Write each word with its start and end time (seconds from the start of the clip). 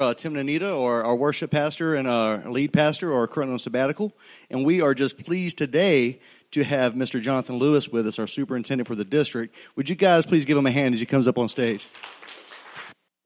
uh, 0.00 0.14
Tim 0.14 0.32
and 0.32 0.40
Anita, 0.40 0.72
or 0.72 1.04
our 1.04 1.14
worship 1.14 1.50
pastor 1.50 1.94
and 1.94 2.08
our 2.08 2.38
lead 2.50 2.72
pastor, 2.72 3.12
or 3.12 3.28
currently 3.28 3.52
on 3.52 3.58
sabbatical. 3.58 4.12
And 4.48 4.64
we 4.64 4.80
are 4.80 4.94
just 4.94 5.18
pleased 5.18 5.58
today 5.58 6.20
to 6.52 6.64
have 6.64 6.94
Mr. 6.94 7.20
Jonathan 7.20 7.58
Lewis 7.58 7.90
with 7.90 8.06
us, 8.06 8.18
our 8.18 8.26
superintendent 8.26 8.88
for 8.88 8.94
the 8.94 9.04
district. 9.04 9.54
Would 9.76 9.90
you 9.90 9.94
guys 9.94 10.24
please 10.24 10.46
give 10.46 10.56
him 10.56 10.66
a 10.66 10.70
hand 10.70 10.94
as 10.94 11.00
he 11.00 11.06
comes 11.06 11.28
up 11.28 11.36
on 11.36 11.50
stage? 11.50 11.86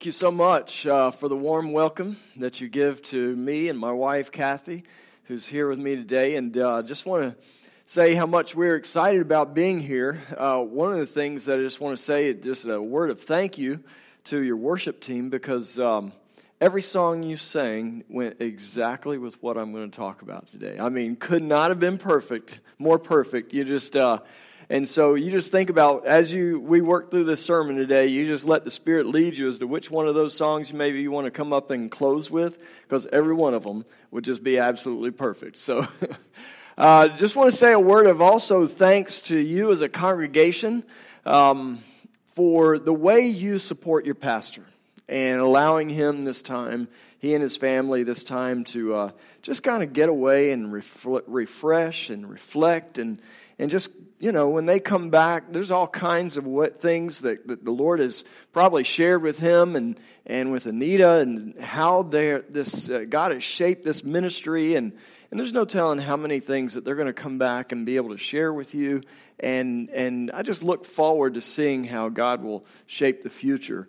Thank 0.01 0.07
you 0.07 0.13
so 0.13 0.33
much 0.33 0.85
uh, 0.85 1.13
for 1.13 1.29
the 1.29 1.37
warm 1.37 1.73
welcome 1.73 2.19
that 2.37 2.61
you 2.61 2.69
give 2.69 3.01
to 3.03 3.37
me 3.37 3.69
and 3.69 3.79
my 3.79 3.93
wife, 3.93 4.33
Kathy, 4.33 4.83
who's 5.25 5.47
here 5.47 5.69
with 5.69 5.79
me 5.79 5.95
today. 5.95 6.35
And 6.35 6.59
uh, 6.59 6.83
just 6.83 7.07
want 7.07 7.23
to 7.23 7.45
say 7.87 8.15
how 8.15 8.27
much 8.27 8.57
we're 8.57 8.75
excited 8.75 9.23
about 9.23 9.55
being 9.55 9.79
here. 9.79 10.21
Uh, 10.37 10.61
one 10.63 10.93
of 10.93 10.99
the 10.99 11.07
things 11.07 11.45
that 11.45 11.61
I 11.61 11.63
just 11.63 11.81
want 11.81 11.97
to 11.97 12.03
say, 12.03 12.31
is 12.31 12.45
just 12.45 12.67
a 12.67 12.83
word 12.83 13.11
of 13.11 13.21
thank 13.21 13.59
you 13.59 13.85
to 14.25 14.43
your 14.43 14.57
worship 14.57 15.01
team 15.01 15.31
because. 15.31 15.79
Um, 15.79 16.13
Every 16.65 16.81
song 16.81 17.23
you 17.23 17.37
sang 17.37 18.05
went 18.09 18.41
exactly 18.41 19.19
with 19.19 19.35
what 19.43 19.59
I'm 19.59 19.75
going 19.75 19.91
to 19.91 19.95
talk 19.95 20.23
about 20.23 20.51
today. 20.51 20.79
I 20.81 20.89
mean, 20.89 21.15
could 21.15 21.43
not 21.43 21.71
have 21.71 21.79
been 21.79 21.99
perfect, 21.99 22.59
more 22.79 22.99
perfect. 22.99 23.53
You 23.53 23.65
just, 23.65 23.95
uh, 23.95 24.21
and 24.71 24.89
so 24.89 25.13
you 25.13 25.31
just 25.31 25.53
think 25.53 25.69
about 25.69 26.07
as 26.07 26.33
you 26.33 26.59
we 26.59 26.81
work 26.81 27.11
through 27.11 27.25
this 27.25 27.45
sermon 27.45 27.77
today, 27.77 28.07
you 28.07 28.27
just 28.27 28.47
let 28.47 28.65
the 28.65 28.71
Spirit 28.71 29.05
lead 29.05 29.37
you 29.37 29.47
as 29.47 29.59
to 29.59 29.67
which 29.67 29.91
one 29.91 30.09
of 30.09 30.15
those 30.15 30.35
songs 30.35 30.73
maybe 30.73 31.03
you 31.03 31.11
want 31.11 31.27
to 31.27 31.31
come 31.31 31.53
up 31.53 31.71
and 31.71 31.91
close 31.91 32.31
with, 32.31 32.57
because 32.85 33.07
every 33.13 33.35
one 33.35 33.53
of 33.53 33.63
them 33.63 33.85
would 34.11 34.25
just 34.25 34.43
be 34.43 34.57
absolutely 34.57 35.11
perfect. 35.11 35.59
So. 35.59 35.87
Uh, 36.77 37.07
just 37.07 37.37
want 37.37 37.49
to 37.49 37.57
say 37.57 37.73
a 37.73 37.79
word 37.79 38.09
of 38.09 38.21
also 38.21 38.67
thanks 38.67 39.23
to 39.23 39.39
you 39.39 39.71
as 39.71 39.81
a 39.81 39.89
congregation 39.89 40.83
um, 41.25 41.79
for 42.35 42.81
the 42.81 42.93
way 42.93 43.29
you 43.29 43.61
support 43.61 44.05
your 44.05 44.17
pastor 44.17 44.65
and 45.09 45.41
allowing 45.41 45.89
him 45.89 46.25
this 46.25 46.43
time, 46.43 46.89
he 47.19 47.35
and 47.35 47.43
his 47.43 47.57
family 47.57 48.03
this 48.03 48.25
time 48.25 48.65
to 48.65 48.95
uh, 48.95 49.11
just 49.43 49.63
kind 49.63 49.83
of 49.83 49.93
get 49.93 50.09
away 50.09 50.51
and 50.51 50.73
refl- 50.73 51.23
refresh 51.27 52.11
and 52.11 52.29
reflect 52.29 52.99
and 52.99 53.21
and 53.59 53.71
just 53.71 53.91
you 54.19 54.33
know 54.33 54.49
when 54.49 54.67
they 54.67 54.81
come 54.81 55.11
back 55.11 55.53
there's 55.53 55.71
all 55.71 55.87
kinds 55.87 56.37
of 56.37 56.47
what 56.47 56.81
things 56.81 57.21
that, 57.21 57.47
that 57.47 57.65
the 57.65 57.71
lord 57.71 58.01
has 58.01 58.25
probably 58.53 58.85
shared 58.85 59.23
with 59.23 59.39
him 59.39 59.77
and 59.77 59.99
and 60.27 60.51
with 60.51 60.67
anita 60.67 61.15
and 61.21 61.59
how 61.61 62.03
they 62.03 62.41
this 62.49 62.91
uh, 62.91 63.05
god 63.09 63.33
has 63.33 63.45
shaped 63.45 63.85
this 63.85 64.05
ministry 64.05 64.75
and 64.75 64.93
and 65.31 65.41
there's 65.41 65.53
no 65.53 65.65
telling 65.65 65.99
how 65.99 66.17
many 66.17 66.39
things 66.39 66.75
that 66.75 66.85
they're 66.85 66.95
going 66.95 67.09
to 67.09 67.13
come 67.13 67.39
back 67.39 67.73
and 67.73 67.85
be 67.85 67.97
able 67.97 68.11
to 68.11 68.19
share 68.19 68.53
with 68.53 68.73
you. 68.73 69.03
And 69.41 69.91
and 69.91 70.31
i 70.31 70.43
just 70.43 70.63
look 70.63 70.85
forward 70.85 71.35
to 71.35 71.41
seeing 71.41 71.83
how 71.83 72.09
god 72.09 72.45
will 72.45 72.65
shape 72.87 73.23
the 73.23 73.31
future 73.31 73.89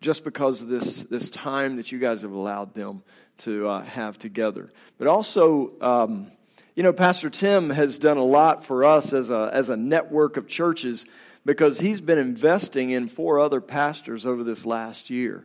just 0.00 0.24
because 0.24 0.62
of 0.62 0.68
this, 0.68 1.02
this 1.04 1.30
time 1.30 1.76
that 1.76 1.92
you 1.92 1.98
guys 1.98 2.22
have 2.22 2.32
allowed 2.32 2.74
them 2.74 3.02
to 3.38 3.66
uh, 3.68 3.82
have 3.82 4.18
together. 4.18 4.72
But 4.98 5.08
also, 5.08 5.72
um, 5.80 6.30
you 6.74 6.82
know, 6.82 6.92
Pastor 6.92 7.30
Tim 7.30 7.70
has 7.70 7.98
done 7.98 8.16
a 8.16 8.24
lot 8.24 8.64
for 8.64 8.84
us 8.84 9.12
as 9.12 9.30
a, 9.30 9.50
as 9.52 9.68
a 9.68 9.76
network 9.76 10.36
of 10.36 10.48
churches 10.48 11.04
because 11.44 11.80
he's 11.80 12.00
been 12.00 12.18
investing 12.18 12.90
in 12.90 13.08
four 13.08 13.40
other 13.40 13.60
pastors 13.60 14.24
over 14.24 14.44
this 14.44 14.64
last 14.64 15.10
year. 15.10 15.44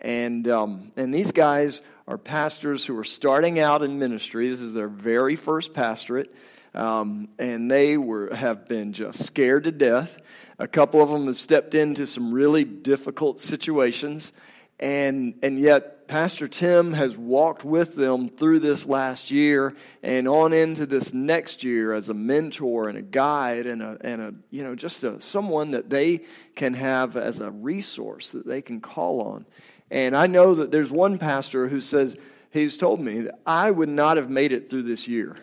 And, 0.00 0.46
um, 0.46 0.92
and 0.96 1.12
these 1.12 1.32
guys 1.32 1.80
are 2.06 2.18
pastors 2.18 2.84
who 2.84 2.96
are 2.98 3.04
starting 3.04 3.58
out 3.58 3.82
in 3.82 3.98
ministry. 3.98 4.48
This 4.48 4.60
is 4.60 4.72
their 4.72 4.88
very 4.88 5.36
first 5.36 5.74
pastorate. 5.74 6.34
Um, 6.74 7.28
and 7.38 7.70
they 7.70 7.96
were, 7.96 8.34
have 8.34 8.68
been 8.68 8.92
just 8.92 9.24
scared 9.24 9.64
to 9.64 9.72
death. 9.72 10.18
A 10.58 10.66
couple 10.66 11.00
of 11.00 11.08
them 11.08 11.26
have 11.26 11.40
stepped 11.40 11.74
into 11.74 12.06
some 12.06 12.32
really 12.32 12.64
difficult 12.64 13.40
situations, 13.40 14.32
and, 14.80 15.34
and 15.42 15.58
yet 15.58 15.98
Pastor 16.08 16.48
Tim 16.48 16.94
has 16.94 17.16
walked 17.16 17.64
with 17.64 17.94
them 17.94 18.30
through 18.30 18.60
this 18.60 18.86
last 18.86 19.30
year 19.30 19.74
and 20.02 20.26
on 20.26 20.54
into 20.54 20.86
this 20.86 21.12
next 21.12 21.62
year 21.62 21.92
as 21.92 22.08
a 22.08 22.14
mentor 22.14 22.88
and 22.88 22.96
a 22.96 23.02
guide 23.02 23.66
and 23.66 23.82
a, 23.82 23.98
and 24.00 24.22
a 24.22 24.34
you 24.50 24.64
know 24.64 24.74
just 24.74 25.04
a, 25.04 25.20
someone 25.20 25.72
that 25.72 25.90
they 25.90 26.22
can 26.56 26.72
have 26.72 27.16
as 27.16 27.40
a 27.40 27.50
resource 27.50 28.30
that 28.30 28.46
they 28.46 28.62
can 28.62 28.80
call 28.80 29.20
on. 29.20 29.44
And 29.90 30.16
I 30.16 30.26
know 30.26 30.54
that 30.54 30.70
there's 30.70 30.90
one 30.90 31.18
pastor 31.18 31.68
who 31.68 31.82
says 31.82 32.16
he's 32.50 32.78
told 32.78 33.00
me 33.00 33.22
that 33.22 33.38
I 33.46 33.70
would 33.70 33.90
not 33.90 34.16
have 34.16 34.30
made 34.30 34.52
it 34.52 34.70
through 34.70 34.84
this 34.84 35.06
year 35.06 35.36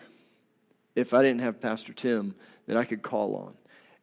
if 0.96 1.14
I 1.14 1.22
didn't 1.22 1.42
have 1.42 1.60
Pastor 1.60 1.92
Tim 1.92 2.34
that 2.66 2.76
I 2.76 2.84
could 2.84 3.02
call 3.02 3.36
on. 3.36 3.54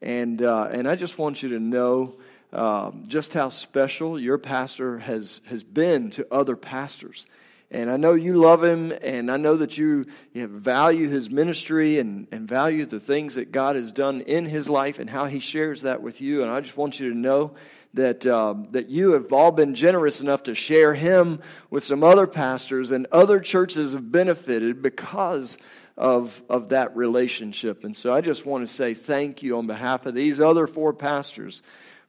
And, 0.04 0.42
uh, 0.42 0.68
and 0.70 0.86
I 0.86 0.96
just 0.96 1.18
want 1.18 1.42
you 1.42 1.50
to 1.50 1.60
know 1.60 2.16
um, 2.52 3.06
just 3.08 3.34
how 3.34 3.48
special 3.48 4.20
your 4.20 4.38
pastor 4.38 5.00
has, 5.00 5.40
has 5.46 5.64
been 5.64 6.10
to 6.12 6.28
other 6.30 6.58
pastors. 6.58 7.26
And 7.72 7.90
I 7.90 7.96
know 7.96 8.14
you 8.14 8.34
love 8.34 8.64
him, 8.64 8.94
and 9.02 9.32
I 9.32 9.38
know 9.38 9.56
that 9.58 9.78
you, 9.78 10.06
you 10.34 10.46
value 10.46 11.08
his 11.08 11.30
ministry 11.30 12.00
and, 12.00 12.28
and 12.34 12.48
value 12.48 12.86
the 12.86 13.00
things 13.00 13.36
that 13.36 13.54
God 13.54 13.78
has 13.78 13.94
done 13.94 14.22
in 14.22 14.46
his 14.46 14.70
life 14.70 15.00
and 15.00 15.10
how 15.10 15.26
he 15.26 15.40
shares 15.40 15.84
that 15.84 16.02
with 16.02 16.20
you. 16.20 16.44
And 16.44 16.52
I 16.52 16.60
just 16.60 16.76
want 16.76 17.00
you 17.00 17.10
to 17.10 17.18
know 17.18 17.54
that, 17.94 18.28
um, 18.28 18.68
that 18.72 18.90
you 18.90 19.14
have 19.14 19.32
all 19.32 19.52
been 19.52 19.74
generous 19.74 20.20
enough 20.20 20.44
to 20.44 20.54
share 20.54 20.94
him 20.94 21.40
with 21.70 21.86
some 21.86 22.04
other 22.04 22.28
pastors, 22.28 22.92
and 22.92 23.08
other 23.12 23.40
churches 23.40 23.94
have 23.94 24.12
benefited 24.12 24.82
because 24.82 25.58
of, 25.98 26.42
of 26.50 26.70
that 26.70 26.96
relationship. 26.96 27.84
And 27.84 27.96
so 27.96 28.12
I 28.12 28.22
just 28.22 28.46
want 28.46 28.68
to 28.68 28.74
say 28.74 28.94
thank 28.94 29.44
you 29.44 29.58
on 29.58 29.68
behalf 29.68 30.06
of 30.06 30.16
these 30.16 30.42
other 30.42 30.68
four 30.68 30.94
pastors 30.94 31.62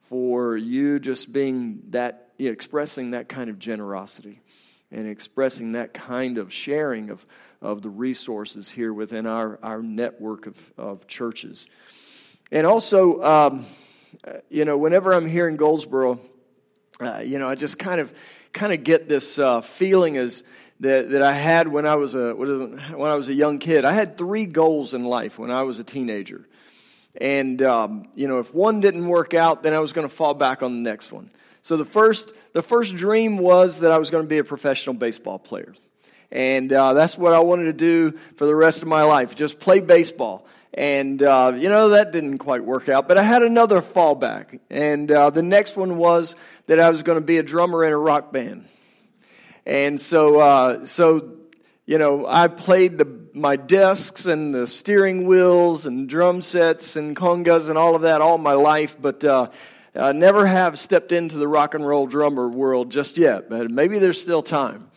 for 0.03 0.57
you 0.57 0.99
just 0.99 1.31
being 1.31 1.81
that, 1.89 2.29
expressing 2.39 3.11
that 3.11 3.29
kind 3.29 3.49
of 3.49 3.59
generosity 3.59 4.41
and 4.91 5.07
expressing 5.07 5.73
that 5.73 5.93
kind 5.93 6.37
of 6.37 6.53
sharing 6.53 7.09
of, 7.09 7.25
of 7.61 7.81
the 7.81 7.89
resources 7.89 8.69
here 8.69 8.93
within 8.93 9.25
our, 9.25 9.59
our 9.61 9.81
network 9.81 10.47
of, 10.47 10.57
of 10.77 11.07
churches. 11.07 11.67
And 12.51 12.65
also, 12.67 13.21
um, 13.23 13.65
you 14.49 14.65
know, 14.65 14.77
whenever 14.77 15.13
I'm 15.13 15.27
here 15.27 15.47
in 15.47 15.57
Goldsboro, 15.57 16.19
uh, 16.99 17.21
you 17.25 17.39
know, 17.39 17.47
I 17.47 17.55
just 17.55 17.77
kind 17.77 17.99
of 17.99 18.13
kind 18.53 18.73
of 18.73 18.83
get 18.83 19.09
this 19.09 19.37
uh, 19.37 19.61
feeling 19.61 20.17
as 20.17 20.43
that, 20.79 21.09
that 21.11 21.21
I 21.21 21.33
had 21.33 21.67
when 21.67 21.85
I 21.85 21.95
was 21.95 22.15
a 22.15 22.33
when 22.33 22.79
I 23.09 23.15
was 23.15 23.27
a 23.27 23.33
young 23.33 23.59
kid. 23.59 23.85
I 23.85 23.91
had 23.91 24.17
three 24.17 24.45
goals 24.45 24.93
in 24.93 25.03
life 25.03 25.37
when 25.37 25.51
I 25.51 25.63
was 25.63 25.79
a 25.79 25.83
teenager, 25.83 26.47
and 27.19 27.61
um, 27.61 28.07
you 28.15 28.27
know 28.27 28.39
if 28.39 28.53
one 28.53 28.79
didn't 28.79 29.07
work 29.07 29.33
out, 29.33 29.63
then 29.63 29.73
I 29.73 29.79
was 29.79 29.93
going 29.93 30.07
to 30.07 30.13
fall 30.13 30.33
back 30.33 30.63
on 30.63 30.83
the 30.83 30.89
next 30.89 31.11
one. 31.11 31.29
So 31.63 31.77
the 31.77 31.85
first 31.85 32.31
the 32.53 32.61
first 32.61 32.95
dream 32.95 33.37
was 33.37 33.79
that 33.79 33.91
I 33.91 33.97
was 33.97 34.09
going 34.09 34.23
to 34.23 34.29
be 34.29 34.37
a 34.37 34.43
professional 34.43 34.93
baseball 34.93 35.39
player, 35.39 35.73
and 36.31 36.71
uh, 36.71 36.93
that's 36.93 37.17
what 37.17 37.33
I 37.33 37.39
wanted 37.39 37.65
to 37.65 37.73
do 37.73 38.17
for 38.37 38.45
the 38.45 38.55
rest 38.55 38.81
of 38.81 38.87
my 38.87 39.03
life, 39.03 39.35
just 39.35 39.59
play 39.59 39.81
baseball. 39.81 40.45
And, 40.75 41.23
uh, 41.23 41.53
you 41.55 41.69
know, 41.69 41.89
that 41.89 42.11
didn't 42.11 42.37
quite 42.37 42.63
work 42.63 42.89
out. 42.89 43.07
But 43.07 43.17
I 43.17 43.23
had 43.23 43.41
another 43.41 43.81
fallback. 43.81 44.59
And 44.69 45.09
uh, 45.09 45.29
the 45.31 45.41
next 45.41 45.75
one 45.75 45.97
was 45.97 46.35
that 46.67 46.79
I 46.79 46.89
was 46.89 47.01
going 47.01 47.17
to 47.17 47.25
be 47.25 47.37
a 47.37 47.43
drummer 47.43 47.83
in 47.83 47.93
a 47.93 47.97
rock 47.97 48.31
band. 48.31 48.67
And 49.65 49.99
so, 49.99 50.39
uh, 50.39 50.85
so 50.85 51.37
you 51.85 51.99
know, 51.99 52.25
I 52.25 52.47
played 52.47 52.97
the, 52.97 53.07
my 53.33 53.57
desks 53.57 54.25
and 54.25 54.53
the 54.53 54.65
steering 54.65 55.27
wheels 55.27 55.85
and 55.85 56.09
drum 56.09 56.41
sets 56.41 56.95
and 56.95 57.15
congas 57.15 57.69
and 57.69 57.77
all 57.77 57.95
of 57.95 58.01
that 58.01 58.21
all 58.21 58.39
my 58.39 58.53
life, 58.53 58.97
but 58.99 59.23
uh, 59.23 59.49
I 59.93 60.11
never 60.11 60.47
have 60.47 60.79
stepped 60.79 61.11
into 61.11 61.37
the 61.37 61.47
rock 61.47 61.75
and 61.75 61.85
roll 61.85 62.07
drummer 62.07 62.49
world 62.49 62.89
just 62.89 63.17
yet. 63.17 63.49
But 63.49 63.69
maybe 63.69 63.99
there's 63.99 64.19
still 64.19 64.41
time. 64.41 64.89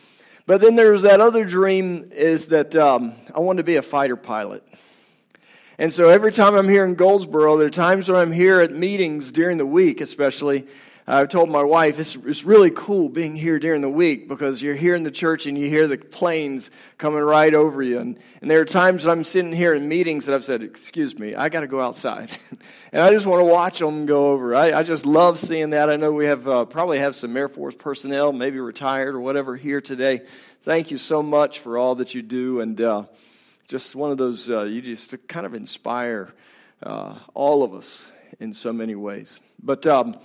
But 0.47 0.61
then 0.61 0.75
there's 0.75 1.03
that 1.03 1.21
other 1.21 1.45
dream 1.45 2.11
is 2.11 2.47
that 2.47 2.75
um, 2.75 3.13
I 3.35 3.39
want 3.39 3.57
to 3.57 3.63
be 3.63 3.75
a 3.75 3.83
fighter 3.83 4.15
pilot. 4.15 4.63
And 5.79 5.93
so 5.93 6.09
every 6.09 6.33
time 6.33 6.55
I'm 6.55 6.67
here 6.67 6.83
in 6.83 6.95
Goldsboro, 6.95 7.55
there 7.55 7.67
are 7.67 7.69
times 7.69 8.09
when 8.09 8.19
I'm 8.19 8.33
here 8.33 8.59
at 8.59 8.73
meetings 8.73 9.31
during 9.31 9.57
the 9.57 9.65
week, 9.65 10.01
especially, 10.01 10.67
I've 11.07 11.29
told 11.29 11.49
my 11.49 11.63
wife 11.63 11.99
it's, 11.99 12.17
it's 12.17 12.43
really 12.43 12.69
cool 12.69 13.07
being 13.07 13.33
here 13.33 13.59
during 13.59 13.79
the 13.79 13.89
week 13.89 14.27
because 14.27 14.61
you're 14.61 14.75
here 14.75 14.93
in 14.93 15.03
the 15.03 15.09
church 15.09 15.45
and 15.45 15.57
you 15.57 15.69
hear 15.69 15.87
the 15.87 15.97
planes 15.97 16.69
coming 16.97 17.21
right 17.21 17.53
over 17.53 17.81
you. 17.81 17.97
And, 17.97 18.19
and 18.41 18.51
there 18.51 18.59
are 18.59 18.65
times 18.65 19.07
I'm 19.07 19.23
sitting 19.23 19.53
here 19.53 19.73
in 19.73 19.87
meetings 19.87 20.25
that 20.25 20.35
I've 20.35 20.43
said, 20.43 20.63
Excuse 20.63 21.17
me, 21.17 21.33
I 21.33 21.47
got 21.47 21.61
to 21.61 21.67
go 21.67 21.79
outside. 21.79 22.29
and 22.91 23.01
I 23.01 23.11
just 23.11 23.25
want 23.25 23.39
to 23.39 23.45
watch 23.45 23.79
them 23.79 24.05
go 24.05 24.31
over. 24.31 24.53
I, 24.53 24.73
I 24.73 24.83
just 24.83 25.05
love 25.05 25.39
seeing 25.39 25.69
that. 25.69 25.89
I 25.89 25.95
know 25.95 26.11
we 26.11 26.25
have 26.25 26.45
uh, 26.45 26.65
probably 26.65 26.99
have 26.99 27.15
some 27.15 27.37
Air 27.37 27.47
Force 27.47 27.75
personnel, 27.79 28.33
maybe 28.33 28.59
retired 28.59 29.15
or 29.15 29.21
whatever, 29.21 29.55
here 29.55 29.79
today. 29.79 30.23
Thank 30.63 30.91
you 30.91 30.97
so 30.97 31.23
much 31.23 31.59
for 31.59 31.77
all 31.77 31.95
that 31.95 32.13
you 32.13 32.21
do. 32.21 32.59
And 32.59 32.81
uh, 32.81 33.03
just 33.69 33.95
one 33.95 34.11
of 34.11 34.17
those, 34.17 34.49
uh, 34.49 34.63
you 34.63 34.81
just 34.81 35.15
kind 35.27 35.45
of 35.45 35.53
inspire 35.53 36.33
uh, 36.81 37.15
all 37.35 37.61
of 37.61 37.75
us 37.75 38.09
in 38.39 38.51
so 38.51 38.73
many 38.73 38.95
ways. 38.95 39.39
But, 39.61 39.85
um, 39.85 40.15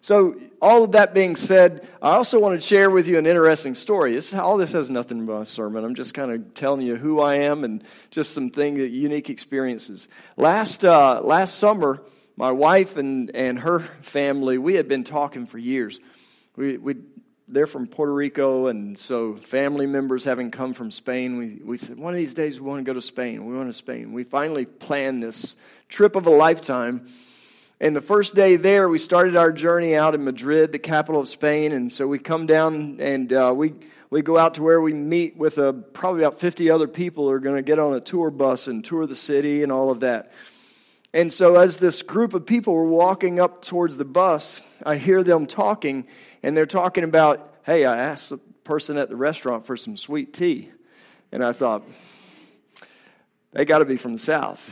so, 0.00 0.36
all 0.60 0.84
of 0.84 0.92
that 0.92 1.14
being 1.14 1.34
said, 1.34 1.88
I 2.02 2.10
also 2.10 2.38
want 2.38 2.60
to 2.60 2.66
share 2.66 2.90
with 2.90 3.06
you 3.06 3.18
an 3.18 3.26
interesting 3.26 3.74
story. 3.74 4.14
This, 4.14 4.34
all 4.34 4.56
this 4.56 4.72
has 4.72 4.90
nothing 4.90 5.18
to 5.18 5.26
do 5.26 5.32
with 5.32 5.42
a 5.42 5.46
sermon. 5.46 5.84
I'm 5.84 5.94
just 5.94 6.12
kind 6.12 6.30
of 6.30 6.54
telling 6.54 6.82
you 6.82 6.96
who 6.96 7.20
I 7.20 7.36
am 7.36 7.64
and 7.64 7.82
just 8.10 8.32
some 8.32 8.50
thing, 8.50 8.76
unique 8.76 9.30
experiences. 9.30 10.08
Last, 10.36 10.84
uh, 10.84 11.20
last 11.22 11.56
summer, 11.56 12.02
my 12.36 12.52
wife 12.52 12.96
and, 12.96 13.34
and 13.34 13.60
her 13.60 13.80
family, 14.02 14.58
we 14.58 14.74
had 14.74 14.88
been 14.88 15.04
talking 15.04 15.46
for 15.46 15.58
years. 15.58 16.00
We, 16.56 16.76
we 16.76 16.96
they're 17.48 17.66
from 17.66 17.86
Puerto 17.86 18.12
Rico, 18.12 18.66
and 18.66 18.98
so 18.98 19.36
family 19.36 19.86
members 19.86 20.24
having 20.24 20.50
come 20.50 20.74
from 20.74 20.90
Spain, 20.90 21.38
we, 21.38 21.60
we 21.64 21.78
said, 21.78 21.98
one 21.98 22.12
of 22.12 22.18
these 22.18 22.34
days 22.34 22.60
we 22.60 22.66
want 22.66 22.80
to 22.80 22.84
go 22.84 22.92
to 22.92 23.02
Spain. 23.02 23.46
We 23.46 23.56
want 23.56 23.68
to 23.68 23.72
Spain. 23.72 24.12
We 24.12 24.24
finally 24.24 24.66
planned 24.66 25.22
this 25.22 25.56
trip 25.88 26.14
of 26.14 26.26
a 26.26 26.30
lifetime. 26.30 27.08
And 27.80 27.94
the 27.94 28.00
first 28.00 28.34
day 28.34 28.56
there, 28.56 28.88
we 28.88 28.98
started 28.98 29.36
our 29.36 29.52
journey 29.52 29.96
out 29.96 30.14
in 30.14 30.24
Madrid, 30.24 30.72
the 30.72 30.78
capital 30.78 31.20
of 31.20 31.28
Spain. 31.28 31.72
And 31.72 31.92
so 31.92 32.06
we 32.06 32.18
come 32.18 32.44
down 32.44 32.98
and 33.00 33.32
uh, 33.32 33.52
we, 33.56 33.74
we 34.10 34.20
go 34.20 34.36
out 34.36 34.54
to 34.54 34.62
where 34.62 34.80
we 34.80 34.92
meet 34.92 35.36
with 35.36 35.58
a, 35.58 35.72
probably 35.72 36.22
about 36.22 36.40
50 36.40 36.70
other 36.70 36.88
people 36.88 37.24
who 37.24 37.30
are 37.30 37.38
going 37.38 37.56
to 37.56 37.62
get 37.62 37.78
on 37.78 37.94
a 37.94 38.00
tour 38.00 38.30
bus 38.30 38.66
and 38.66 38.84
tour 38.84 39.06
the 39.06 39.14
city 39.14 39.62
and 39.62 39.70
all 39.70 39.90
of 39.90 40.00
that. 40.00 40.32
And 41.18 41.32
so, 41.32 41.56
as 41.56 41.78
this 41.78 42.02
group 42.02 42.32
of 42.32 42.46
people 42.46 42.74
were 42.74 42.84
walking 42.84 43.40
up 43.40 43.64
towards 43.64 43.96
the 43.96 44.04
bus, 44.04 44.60
I 44.86 44.98
hear 44.98 45.24
them 45.24 45.48
talking, 45.48 46.06
and 46.44 46.56
they're 46.56 46.64
talking 46.64 47.02
about, 47.02 47.56
hey, 47.66 47.84
I 47.84 47.98
asked 47.98 48.30
the 48.30 48.38
person 48.62 48.96
at 48.96 49.08
the 49.08 49.16
restaurant 49.16 49.66
for 49.66 49.76
some 49.76 49.96
sweet 49.96 50.32
tea. 50.32 50.70
And 51.32 51.44
I 51.44 51.50
thought, 51.50 51.82
they 53.50 53.64
got 53.64 53.80
to 53.80 53.84
be 53.84 53.96
from 53.96 54.12
the 54.12 54.20
South. 54.20 54.70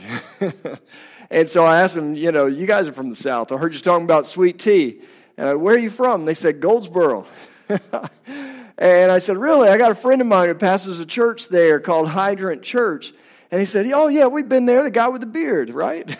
and 1.29 1.49
so 1.49 1.65
I 1.65 1.81
asked 1.81 1.95
them, 1.95 2.15
you 2.15 2.31
know, 2.31 2.45
you 2.45 2.65
guys 2.65 2.87
are 2.87 2.93
from 2.93 3.09
the 3.09 3.17
South. 3.17 3.51
I 3.51 3.57
heard 3.57 3.73
you 3.73 3.81
talking 3.81 4.05
about 4.05 4.25
sweet 4.25 4.57
tea. 4.57 5.01
And 5.35 5.49
I, 5.49 5.53
where 5.55 5.75
are 5.75 5.79
you 5.79 5.89
from? 5.89 6.23
They 6.23 6.33
said, 6.33 6.61
Goldsboro. 6.61 7.27
and 8.77 9.11
I 9.11 9.19
said, 9.19 9.35
really? 9.35 9.67
I 9.67 9.77
got 9.77 9.91
a 9.91 9.95
friend 9.95 10.21
of 10.21 10.27
mine 10.27 10.47
who 10.47 10.55
pastors 10.55 11.01
a 11.01 11.05
church 11.05 11.49
there 11.49 11.81
called 11.81 12.07
Hydrant 12.07 12.63
Church. 12.63 13.11
And 13.51 13.59
he 13.59 13.65
said, 13.65 13.89
Oh, 13.93 14.07
yeah, 14.07 14.27
we've 14.27 14.49
been 14.49 14.65
there, 14.65 14.83
the 14.83 14.91
guy 14.91 15.07
with 15.07 15.21
the 15.21 15.27
beard, 15.27 15.69
right? 15.69 16.17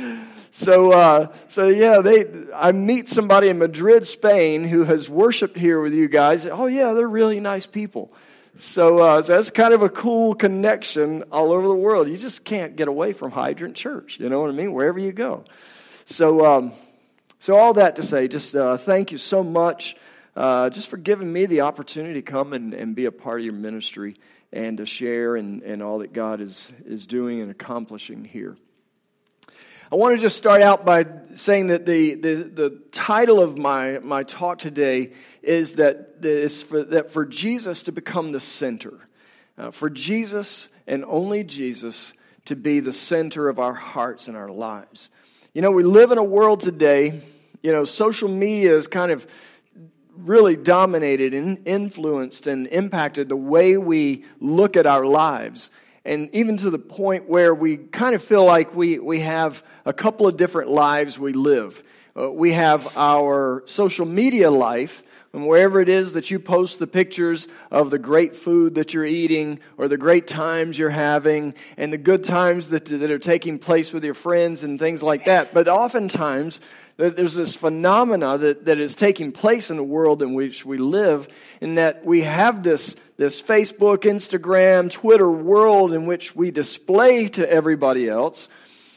so, 0.50 0.92
uh, 0.92 1.32
so 1.48 1.68
yeah, 1.68 2.00
they, 2.00 2.26
I 2.54 2.72
meet 2.72 3.08
somebody 3.08 3.48
in 3.48 3.58
Madrid, 3.58 4.06
Spain, 4.06 4.64
who 4.64 4.84
has 4.84 5.08
worshiped 5.08 5.56
here 5.56 5.80
with 5.80 5.92
you 5.92 6.08
guys. 6.08 6.46
Oh, 6.46 6.66
yeah, 6.66 6.92
they're 6.92 7.08
really 7.08 7.40
nice 7.40 7.66
people. 7.66 8.12
So, 8.56 8.98
uh, 8.98 9.22
so 9.22 9.34
that's 9.34 9.50
kind 9.50 9.74
of 9.74 9.82
a 9.82 9.88
cool 9.88 10.34
connection 10.34 11.24
all 11.32 11.52
over 11.52 11.66
the 11.66 11.74
world. 11.74 12.08
You 12.08 12.16
just 12.16 12.44
can't 12.44 12.76
get 12.76 12.86
away 12.86 13.12
from 13.12 13.32
Hydrant 13.32 13.74
Church. 13.74 14.18
You 14.20 14.28
know 14.28 14.40
what 14.40 14.50
I 14.50 14.52
mean? 14.52 14.72
Wherever 14.72 14.98
you 14.98 15.12
go. 15.12 15.44
So, 16.04 16.44
um, 16.44 16.72
so 17.40 17.56
all 17.56 17.74
that 17.74 17.96
to 17.96 18.02
say, 18.02 18.28
just 18.28 18.54
uh, 18.54 18.76
thank 18.76 19.10
you 19.10 19.18
so 19.18 19.42
much, 19.42 19.96
uh, 20.36 20.70
just 20.70 20.88
for 20.88 20.96
giving 20.96 21.32
me 21.32 21.46
the 21.46 21.62
opportunity 21.62 22.14
to 22.14 22.22
come 22.22 22.52
and, 22.52 22.74
and 22.74 22.94
be 22.94 23.06
a 23.06 23.12
part 23.12 23.40
of 23.40 23.44
your 23.44 23.54
ministry 23.54 24.16
and 24.54 24.78
to 24.78 24.86
share 24.86 25.34
and, 25.34 25.62
and 25.62 25.82
all 25.82 25.98
that 25.98 26.12
God 26.12 26.40
is, 26.40 26.70
is 26.86 27.06
doing 27.06 27.40
and 27.40 27.50
accomplishing 27.50 28.24
here. 28.24 28.56
I 29.90 29.96
want 29.96 30.14
to 30.14 30.20
just 30.20 30.38
start 30.38 30.62
out 30.62 30.84
by 30.84 31.06
saying 31.34 31.66
that 31.66 31.84
the, 31.84 32.14
the, 32.14 32.34
the 32.54 32.82
title 32.92 33.40
of 33.40 33.58
my, 33.58 33.98
my 33.98 34.22
talk 34.22 34.58
today 34.58 35.12
is 35.42 35.74
that, 35.74 36.14
is 36.22 36.62
for, 36.62 36.84
that 36.84 37.10
for 37.10 37.26
Jesus 37.26 37.82
to 37.82 37.92
become 37.92 38.30
the 38.30 38.40
center, 38.40 38.94
uh, 39.58 39.72
for 39.72 39.90
Jesus 39.90 40.68
and 40.86 41.04
only 41.04 41.42
Jesus 41.42 42.14
to 42.44 42.54
be 42.54 42.78
the 42.78 42.92
center 42.92 43.48
of 43.48 43.58
our 43.58 43.74
hearts 43.74 44.28
and 44.28 44.36
our 44.36 44.50
lives. 44.50 45.10
You 45.52 45.62
know, 45.62 45.72
we 45.72 45.82
live 45.82 46.12
in 46.12 46.18
a 46.18 46.24
world 46.24 46.60
today, 46.60 47.20
you 47.62 47.72
know, 47.72 47.84
social 47.84 48.28
media 48.28 48.76
is 48.76 48.86
kind 48.86 49.10
of 49.10 49.26
really 50.16 50.56
dominated 50.56 51.34
and 51.34 51.66
influenced 51.66 52.46
and 52.46 52.66
impacted 52.68 53.28
the 53.28 53.36
way 53.36 53.76
we 53.76 54.24
look 54.40 54.76
at 54.76 54.86
our 54.86 55.04
lives. 55.06 55.70
And 56.04 56.28
even 56.34 56.56
to 56.58 56.70
the 56.70 56.78
point 56.78 57.28
where 57.28 57.54
we 57.54 57.76
kind 57.78 58.14
of 58.14 58.22
feel 58.22 58.44
like 58.44 58.74
we, 58.74 58.98
we 58.98 59.20
have 59.20 59.62
a 59.84 59.92
couple 59.92 60.26
of 60.26 60.36
different 60.36 60.70
lives 60.70 61.18
we 61.18 61.32
live. 61.32 61.82
Uh, 62.16 62.30
we 62.30 62.52
have 62.52 62.96
our 62.96 63.62
social 63.66 64.06
media 64.06 64.50
life, 64.50 65.02
and 65.32 65.48
wherever 65.48 65.80
it 65.80 65.88
is 65.88 66.12
that 66.12 66.30
you 66.30 66.38
post 66.38 66.78
the 66.78 66.86
pictures 66.86 67.48
of 67.70 67.90
the 67.90 67.98
great 67.98 68.36
food 68.36 68.76
that 68.76 68.94
you're 68.94 69.04
eating 69.04 69.58
or 69.76 69.88
the 69.88 69.96
great 69.96 70.28
times 70.28 70.78
you're 70.78 70.90
having 70.90 71.54
and 71.76 71.92
the 71.92 71.98
good 71.98 72.22
times 72.22 72.68
that, 72.68 72.84
that 72.84 73.10
are 73.10 73.18
taking 73.18 73.58
place 73.58 73.92
with 73.92 74.04
your 74.04 74.14
friends 74.14 74.62
and 74.62 74.78
things 74.78 75.02
like 75.02 75.24
that. 75.24 75.52
But 75.52 75.66
oftentimes, 75.66 76.60
there's 76.96 77.34
this 77.34 77.56
phenomena 77.56 78.38
that, 78.38 78.66
that 78.66 78.78
is 78.78 78.94
taking 78.94 79.32
place 79.32 79.70
in 79.70 79.76
the 79.76 79.82
world 79.82 80.22
in 80.22 80.34
which 80.34 80.64
we 80.64 80.78
live, 80.78 81.26
in 81.60 81.74
that 81.74 82.04
we 82.04 82.22
have 82.22 82.62
this, 82.62 82.94
this 83.16 83.42
Facebook, 83.42 83.98
Instagram, 83.98 84.90
Twitter 84.90 85.30
world 85.30 85.92
in 85.92 86.06
which 86.06 86.36
we 86.36 86.50
display 86.52 87.28
to 87.30 87.50
everybody 87.50 88.08
else. 88.08 88.48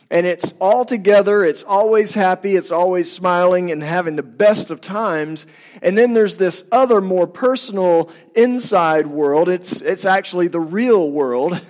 And 0.09 0.25
it's 0.25 0.53
all 0.61 0.85
together, 0.85 1.43
it's 1.43 1.63
always 1.63 2.13
happy, 2.13 2.55
it's 2.55 2.71
always 2.71 3.11
smiling 3.11 3.71
and 3.71 3.83
having 3.83 4.15
the 4.15 4.23
best 4.23 4.69
of 4.69 4.79
times. 4.79 5.45
And 5.81 5.97
then 5.97 6.13
there's 6.13 6.37
this 6.37 6.63
other, 6.71 7.01
more 7.01 7.27
personal 7.27 8.09
inside 8.33 9.07
world. 9.07 9.49
It's, 9.49 9.81
it's 9.81 10.05
actually 10.05 10.47
the 10.47 10.61
real 10.61 11.11
world. 11.11 11.59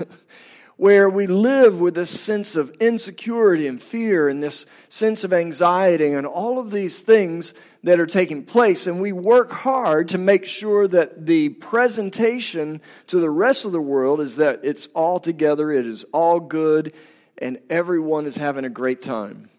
where 0.78 1.10
we 1.10 1.26
live 1.26 1.80
with 1.80 1.96
this 1.96 2.20
sense 2.20 2.56
of 2.56 2.70
insecurity 2.80 3.68
and 3.68 3.82
fear 3.82 4.30
and 4.30 4.42
this 4.42 4.68
sense 4.90 5.24
of 5.24 5.34
anxiety 5.34 6.12
and 6.12 6.26
all 6.28 6.60
of 6.60 6.70
these 6.70 7.00
things 7.00 7.56
that 7.84 8.00
are 8.00 8.06
taking 8.06 8.44
place. 8.46 8.86
And 8.86 9.02
we 9.02 9.12
work 9.12 9.52
hard 9.52 10.10
to 10.10 10.20
make 10.20 10.46
sure 10.46 10.88
that 10.88 11.26
the 11.26 11.50
presentation 11.50 12.80
to 13.08 13.20
the 13.20 13.30
rest 13.30 13.66
of 13.66 13.72
the 13.72 13.82
world 13.82 14.22
is 14.22 14.36
that 14.36 14.60
it's 14.64 14.88
all 14.94 15.20
together, 15.20 15.72
it 15.72 15.88
is 15.88 16.06
all 16.14 16.40
good, 16.40 16.94
and 17.40 17.60
everyone 17.72 18.28
is 18.28 18.38
having 18.38 18.64
a 18.64 18.70
great 18.70 19.02
time. 19.02 19.50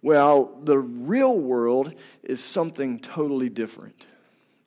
Well, 0.00 0.58
the 0.62 0.78
real 0.78 1.36
world 1.36 1.92
is 2.22 2.42
something 2.42 3.00
totally 3.00 3.48
different. 3.48 4.06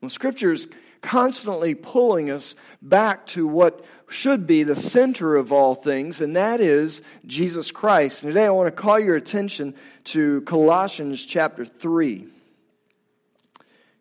Well, 0.02 0.10
Scripture 0.10 0.52
is 0.52 0.68
constantly 1.06 1.76
pulling 1.76 2.32
us 2.32 2.56
back 2.82 3.28
to 3.28 3.46
what 3.46 3.86
should 4.10 4.48
be 4.48 4.64
the 4.64 4.76
center 4.76 5.36
of 5.36 5.52
all 5.52 5.76
things, 5.76 6.20
and 6.20 6.36
that 6.36 6.60
is 6.60 7.04
Jesus 7.28 7.70
Christ. 7.72 8.24
And 8.24 8.32
today 8.32 8.46
I 8.46 8.50
want 8.50 8.68
to 8.68 8.82
call 8.82 9.00
your 9.00 9.16
attention 9.16 9.76
to 10.06 10.42
Colossians 10.42 11.24
chapter 11.24 11.64
3. 11.64 12.28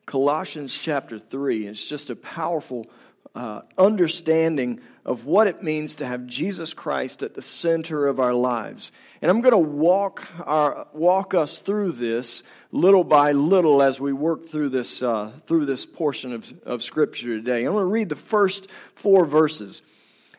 Colossians 0.06 0.76
chapter 0.76 1.18
3. 1.18 1.66
It's 1.66 1.86
just 1.86 2.08
a 2.08 2.16
powerful 2.16 2.86
uh, 3.34 3.62
understanding 3.76 4.80
of 5.04 5.26
what 5.26 5.46
it 5.46 5.62
means 5.62 5.96
to 5.96 6.06
have 6.06 6.26
Jesus 6.26 6.72
Christ 6.72 7.22
at 7.22 7.34
the 7.34 7.42
center 7.42 8.06
of 8.06 8.20
our 8.20 8.32
lives. 8.32 8.92
And 9.20 9.30
I'm 9.30 9.40
going 9.40 9.52
to 9.52 9.58
walk, 9.58 10.26
our, 10.40 10.86
walk 10.92 11.34
us 11.34 11.58
through 11.58 11.92
this 11.92 12.42
little 12.72 13.04
by 13.04 13.32
little 13.32 13.82
as 13.82 14.00
we 14.00 14.12
work 14.12 14.46
through 14.46 14.70
this, 14.70 15.02
uh, 15.02 15.32
through 15.46 15.66
this 15.66 15.84
portion 15.84 16.32
of, 16.32 16.52
of 16.64 16.82
Scripture 16.82 17.36
today. 17.36 17.64
I'm 17.64 17.72
going 17.72 17.82
to 17.82 17.92
read 17.92 18.08
the 18.08 18.16
first 18.16 18.68
four 18.94 19.26
verses. 19.26 19.82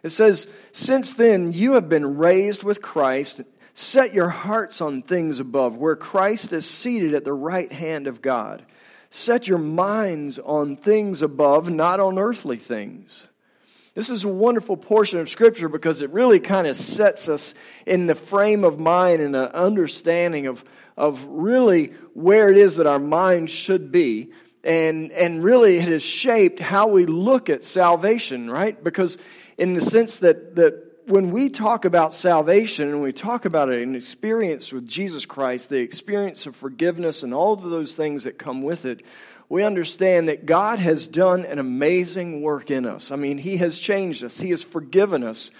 It 0.02 0.10
says, 0.10 0.48
Since 0.72 1.14
then 1.14 1.52
you 1.52 1.74
have 1.74 1.90
been 1.90 2.18
raised 2.18 2.64
with 2.64 2.82
Christ. 2.82 3.42
Set 3.74 4.14
your 4.14 4.30
hearts 4.30 4.80
on 4.80 5.02
things 5.02 5.42
above, 5.42 5.76
where 5.76 5.98
Christ 5.98 6.54
is 6.54 6.66
seated 6.66 7.14
at 7.14 7.26
the 7.26 7.34
right 7.34 7.72
hand 7.72 8.08
of 8.08 8.22
God. 8.22 8.66
Set 9.10 9.48
your 9.48 9.58
minds 9.58 10.40
on 10.40 10.76
things 10.76 11.22
above, 11.22 11.70
not 11.70 12.00
on 12.00 12.20
earthly 12.20 12.58
things. 12.58 13.28
This 13.96 14.10
is 14.10 14.26
a 14.26 14.30
wonderful 14.30 14.76
portion 14.76 15.20
of 15.20 15.30
Scripture 15.30 15.70
because 15.70 16.02
it 16.02 16.10
really 16.10 16.42
kind 16.42 16.68
of 16.68 16.76
sets 16.76 17.30
us 17.30 17.54
in 17.86 18.08
the 18.08 18.16
frame 18.16 18.66
of 18.66 18.78
mind 18.78 19.22
and 19.22 19.38
an 19.38 19.48
understanding 19.48 20.48
of, 20.48 20.66
of 20.98 21.26
really 21.28 21.94
where 22.14 22.50
it 22.50 22.58
is 22.58 22.76
that 22.76 22.88
our 22.88 23.00
mind 23.00 23.50
should 23.50 23.94
be. 23.94 24.32
And, 24.66 25.14
and 25.14 25.42
really, 25.42 25.78
it 25.78 25.88
has 25.88 26.04
shaped 26.04 26.60
how 26.60 26.88
we 26.88 27.06
look 27.06 27.50
at 27.50 27.64
salvation, 27.64 28.50
right? 28.50 28.84
Because, 28.84 29.18
in 29.58 29.74
the 29.74 29.82
sense 29.82 30.18
that, 30.18 30.56
that 30.56 30.85
when 31.08 31.30
we 31.30 31.50
talk 31.50 31.86
about 31.86 32.14
salvation 32.14 32.90
and 32.90 33.02
we 33.02 33.14
talk 33.14 33.46
about 33.46 33.70
an 33.70 33.96
experience 33.96 34.72
with 34.72 34.88
Jesus 34.88 35.26
Christ, 35.26 35.70
the 35.70 35.78
experience 35.78 36.46
of 36.48 36.56
forgiveness 36.56 37.22
and 37.22 37.34
all 37.34 37.54
of 37.54 37.62
those 37.62 37.96
things 37.96 38.24
that 38.24 38.40
come 38.40 38.64
with 38.64 38.86
it, 38.86 39.02
we 39.48 39.64
understand 39.64 40.28
that 40.30 40.48
God 40.48 40.80
has 40.80 41.06
done 41.06 41.46
an 41.46 41.60
amazing 41.60 42.42
work 42.42 42.72
in 42.72 42.88
us. 42.88 43.12
I 43.12 43.18
mean, 43.18 43.38
He 43.38 43.58
has 43.58 43.78
changed 43.78 44.24
us, 44.24 44.40
He 44.40 44.50
has 44.50 44.64
forgiven 44.64 45.24
us. 45.24 45.52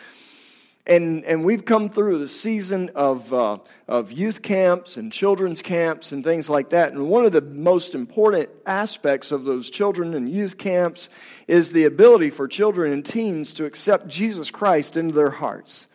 And, 0.88 1.26
and 1.26 1.44
we've 1.44 1.66
come 1.66 1.90
through 1.90 2.20
the 2.20 2.28
season 2.28 2.92
of, 2.94 3.34
uh, 3.34 3.58
of 3.88 4.12
youth 4.12 4.44
camps 4.44 4.98
and 4.98 5.12
children's 5.12 5.64
camps 5.64 6.12
and 6.12 6.24
things 6.24 6.48
like 6.48 6.70
that. 6.70 6.94
And 6.94 7.10
one 7.10 7.26
of 7.26 7.32
the 7.32 7.42
most 7.42 7.96
important 7.96 8.50
aspects 8.68 9.32
of 9.32 9.46
those 9.46 9.72
children 9.72 10.14
and 10.14 10.30
youth 10.30 10.60
camps 10.60 11.10
is 11.48 11.72
the 11.72 11.86
ability 11.86 12.30
for 12.30 12.48
children 12.48 12.92
and 12.92 13.04
teens 13.04 13.56
to 13.56 13.66
accept 13.66 14.08
Jesus 14.08 14.52
Christ 14.52 14.96
into 14.96 15.16
their 15.16 15.32
hearts. 15.32 15.88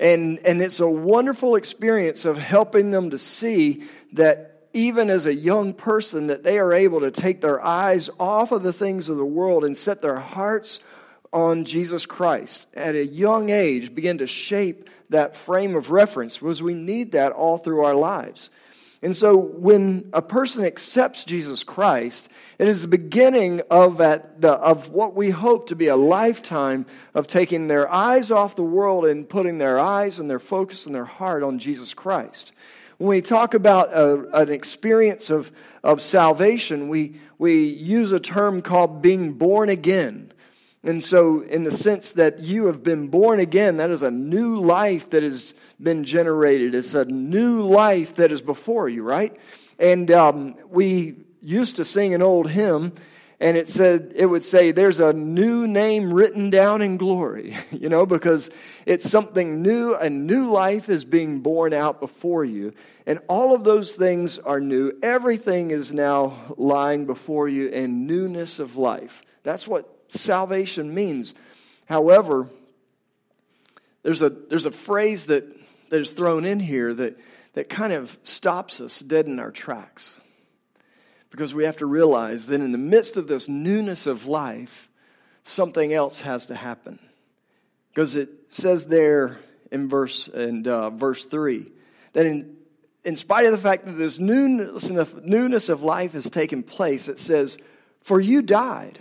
And, 0.00 0.38
and 0.46 0.62
it's 0.62 0.80
a 0.80 0.88
wonderful 0.88 1.54
experience 1.54 2.24
of 2.24 2.38
helping 2.38 2.90
them 2.90 3.10
to 3.10 3.18
see 3.18 3.84
that 4.14 4.68
even 4.72 5.10
as 5.10 5.26
a 5.26 5.34
young 5.34 5.72
person, 5.72 6.26
that 6.26 6.42
they 6.42 6.58
are 6.58 6.72
able 6.72 7.00
to 7.00 7.10
take 7.10 7.40
their 7.40 7.62
eyes 7.64 8.08
off 8.18 8.52
of 8.52 8.62
the 8.62 8.74
things 8.74 9.08
of 9.08 9.16
the 9.16 9.24
world 9.24 9.64
and 9.64 9.76
set 9.76 10.00
their 10.02 10.18
hearts 10.18 10.80
on 11.36 11.66
Jesus 11.66 12.06
Christ 12.06 12.66
at 12.72 12.94
a 12.94 13.04
young 13.04 13.50
age, 13.50 13.94
begin 13.94 14.18
to 14.18 14.26
shape 14.26 14.88
that 15.10 15.36
frame 15.36 15.76
of 15.76 15.90
reference 15.90 16.38
because 16.38 16.62
we 16.62 16.72
need 16.72 17.12
that 17.12 17.32
all 17.32 17.58
through 17.58 17.84
our 17.84 17.94
lives. 17.94 18.48
And 19.02 19.14
so 19.14 19.36
when 19.36 20.08
a 20.14 20.22
person 20.22 20.64
accepts 20.64 21.24
Jesus 21.24 21.62
Christ, 21.62 22.30
it 22.58 22.66
is 22.66 22.80
the 22.80 22.88
beginning 22.88 23.60
of, 23.70 24.00
at 24.00 24.40
the, 24.40 24.52
of 24.52 24.88
what 24.88 25.14
we 25.14 25.28
hope 25.28 25.68
to 25.68 25.76
be 25.76 25.88
a 25.88 25.96
lifetime 25.96 26.86
of 27.14 27.26
taking 27.26 27.68
their 27.68 27.92
eyes 27.92 28.30
off 28.30 28.56
the 28.56 28.62
world 28.62 29.04
and 29.04 29.28
putting 29.28 29.58
their 29.58 29.78
eyes 29.78 30.18
and 30.18 30.30
their 30.30 30.38
focus 30.38 30.86
and 30.86 30.94
their 30.94 31.04
heart 31.04 31.42
on 31.42 31.58
Jesus 31.58 31.92
Christ. 31.92 32.52
When 32.96 33.10
we 33.10 33.20
talk 33.20 33.52
about 33.52 33.92
a, 33.92 34.26
an 34.40 34.48
experience 34.48 35.28
of, 35.28 35.52
of 35.84 36.00
salvation, 36.00 36.88
we, 36.88 37.20
we 37.36 37.66
use 37.66 38.10
a 38.12 38.20
term 38.20 38.62
called 38.62 39.02
being 39.02 39.34
born 39.34 39.68
again. 39.68 40.32
And 40.86 41.02
so, 41.02 41.40
in 41.40 41.64
the 41.64 41.72
sense 41.72 42.12
that 42.12 42.38
you 42.38 42.66
have 42.66 42.84
been 42.84 43.08
born 43.08 43.40
again, 43.40 43.78
that 43.78 43.90
is 43.90 44.02
a 44.02 44.10
new 44.10 44.60
life 44.60 45.10
that 45.10 45.24
has 45.24 45.52
been 45.82 46.04
generated. 46.04 46.76
It's 46.76 46.94
a 46.94 47.04
new 47.04 47.62
life 47.62 48.14
that 48.14 48.30
is 48.30 48.40
before 48.40 48.88
you, 48.88 49.02
right? 49.02 49.36
And 49.80 50.08
um, 50.12 50.54
we 50.68 51.24
used 51.42 51.74
to 51.76 51.84
sing 51.84 52.14
an 52.14 52.22
old 52.22 52.48
hymn, 52.48 52.92
and 53.38 53.56
it 53.56 53.68
said 53.68 54.12
it 54.16 54.26
would 54.26 54.44
say, 54.44 54.72
"There's 54.72 55.00
a 55.00 55.12
new 55.12 55.66
name 55.66 56.12
written 56.12 56.50
down 56.50 56.82
in 56.82 56.96
glory," 56.96 57.56
you 57.70 57.88
know, 57.88 58.06
because 58.06 58.50
it's 58.86 59.08
something 59.08 59.62
new. 59.62 59.94
A 59.94 60.08
new 60.08 60.50
life 60.50 60.88
is 60.88 61.04
being 61.04 61.40
born 61.40 61.72
out 61.72 62.00
before 62.00 62.44
you, 62.44 62.72
and 63.06 63.20
all 63.28 63.54
of 63.54 63.64
those 63.64 63.94
things 63.94 64.38
are 64.38 64.60
new. 64.60 64.92
Everything 65.02 65.70
is 65.70 65.92
now 65.92 66.54
lying 66.56 67.06
before 67.06 67.48
you 67.48 67.68
in 67.68 68.06
newness 68.06 68.58
of 68.58 68.76
life. 68.76 69.22
That's 69.42 69.68
what 69.68 69.88
salvation 70.08 70.94
means. 70.94 71.34
However, 71.86 72.48
there's 74.02 74.22
a, 74.22 74.28
there's 74.30 74.66
a 74.66 74.70
phrase 74.70 75.26
that, 75.26 75.44
that 75.90 76.00
is 76.00 76.10
thrown 76.12 76.44
in 76.44 76.60
here 76.60 76.94
that, 76.94 77.18
that 77.54 77.68
kind 77.68 77.92
of 77.92 78.16
stops 78.22 78.80
us 78.80 79.00
dead 79.00 79.26
in 79.26 79.40
our 79.40 79.50
tracks. 79.50 80.16
Because 81.30 81.54
we 81.54 81.64
have 81.64 81.78
to 81.78 81.86
realize 81.86 82.46
that 82.46 82.60
in 82.60 82.72
the 82.72 82.78
midst 82.78 83.16
of 83.16 83.26
this 83.26 83.48
newness 83.48 84.06
of 84.06 84.26
life, 84.26 84.90
something 85.42 85.92
else 85.92 86.20
has 86.22 86.46
to 86.46 86.54
happen. 86.54 86.98
Because 87.90 88.16
it 88.16 88.30
says 88.48 88.86
there 88.86 89.38
in 89.70 89.88
verse, 89.88 90.28
in, 90.28 90.66
uh, 90.66 90.90
verse 90.90 91.24
3 91.24 91.66
that 92.12 92.26
in, 92.26 92.56
in 93.04 93.14
spite 93.14 93.44
of 93.44 93.52
the 93.52 93.58
fact 93.58 93.84
that 93.84 93.92
this 93.92 94.18
newness 94.18 94.88
of, 94.90 95.24
newness 95.24 95.68
of 95.68 95.82
life 95.82 96.12
has 96.12 96.30
taken 96.30 96.62
place, 96.62 97.08
it 97.08 97.18
says, 97.18 97.58
For 98.00 98.20
you 98.20 98.40
died 98.42 98.98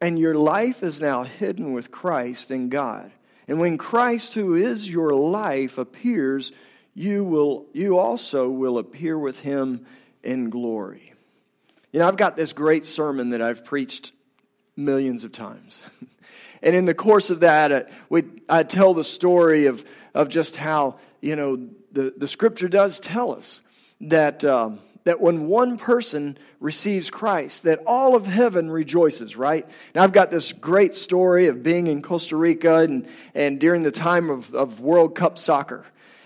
and 0.00 0.18
your 0.18 0.34
life 0.34 0.82
is 0.82 1.00
now 1.00 1.22
hidden 1.22 1.72
with 1.72 1.92
Christ 1.92 2.50
in 2.50 2.68
God. 2.68 3.12
And 3.46 3.60
when 3.60 3.78
Christ, 3.78 4.34
who 4.34 4.54
is 4.54 4.90
your 4.90 5.14
life, 5.14 5.78
appears, 5.78 6.50
you, 6.94 7.24
will, 7.24 7.66
you 7.72 7.96
also 7.98 8.48
will 8.48 8.78
appear 8.78 9.16
with 9.16 9.40
him 9.40 9.86
in 10.22 10.50
glory. 10.50 11.11
You 11.92 11.98
know, 11.98 12.08
I've 12.08 12.16
got 12.16 12.36
this 12.36 12.54
great 12.54 12.86
sermon 12.86 13.30
that 13.30 13.42
I've 13.42 13.64
preached 13.64 14.12
millions 14.76 15.24
of 15.24 15.32
times. 15.32 15.80
and 16.62 16.74
in 16.74 16.86
the 16.86 16.94
course 16.94 17.28
of 17.28 17.40
that, 17.40 17.70
uh, 17.70 17.82
we, 18.08 18.24
I 18.48 18.62
tell 18.62 18.94
the 18.94 19.04
story 19.04 19.66
of, 19.66 19.84
of 20.14 20.30
just 20.30 20.56
how, 20.56 20.98
you 21.20 21.36
know, 21.36 21.68
the, 21.92 22.14
the 22.16 22.26
scripture 22.26 22.68
does 22.68 22.98
tell 22.98 23.32
us 23.32 23.60
that. 24.00 24.44
Um, 24.44 24.80
that 25.04 25.20
when 25.20 25.46
one 25.48 25.78
person 25.78 26.38
receives 26.60 27.10
Christ, 27.10 27.64
that 27.64 27.80
all 27.86 28.14
of 28.14 28.24
heaven 28.24 28.70
rejoices, 28.70 29.34
right? 29.34 29.68
Now, 29.96 30.04
I've 30.04 30.12
got 30.12 30.30
this 30.30 30.52
great 30.52 30.94
story 30.94 31.48
of 31.48 31.60
being 31.62 31.88
in 31.88 32.02
Costa 32.02 32.36
Rica 32.36 32.76
and, 32.76 33.08
and 33.34 33.58
during 33.58 33.82
the 33.82 33.90
time 33.90 34.30
of, 34.30 34.54
of 34.54 34.78
World 34.78 35.16
Cup 35.16 35.38
soccer. 35.40 35.84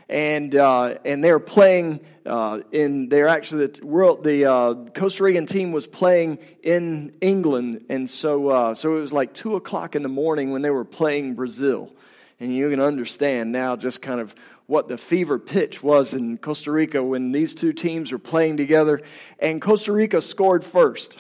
And, 0.09 0.55
uh, 0.55 0.99
and 1.05 1.23
they're 1.23 1.41
playing 1.41 2.01
uh, 2.25 2.61
in, 2.71 3.09
they're 3.09 3.29
actually, 3.29 3.67
the, 3.67 3.87
world, 3.87 4.23
the 4.23 4.45
uh, 4.45 4.75
Costa 4.95 5.25
Rican 5.25 5.47
team 5.47 5.73
was 5.73 5.87
playing 5.87 6.39
in 6.63 7.15
England. 7.21 7.87
And 7.89 8.09
so, 8.09 8.49
uh, 8.49 8.75
so 8.75 8.97
it 8.97 9.01
was 9.01 9.13
like 9.13 9.35
2 9.35 9.57
o'clock 9.57 9.97
in 9.97 10.03
the 10.03 10.09
morning 10.09 10.51
when 10.51 10.63
they 10.63 10.71
were 10.71 10.85
playing 10.85 11.35
Brazil. 11.35 11.93
And 12.39 12.55
you 12.55 12.69
can 12.71 12.81
understand 12.81 13.51
now 13.51 13.77
just 13.77 14.03
kind 14.03 14.21
of 14.21 14.35
what 14.67 14.89
the 14.89 14.99
fever 14.99 15.39
pitch 15.39 15.83
was 15.83 16.13
in 16.15 16.39
Costa 16.39 16.71
Rica 16.71 17.03
when 17.03 17.33
these 17.33 17.55
two 17.55 17.73
teams 17.73 18.13
were 18.13 18.19
playing 18.19 18.57
together. 18.57 19.01
And 19.39 19.61
Costa 19.61 19.93
Rica 19.93 20.21
scored 20.21 20.65
first. 20.65 21.17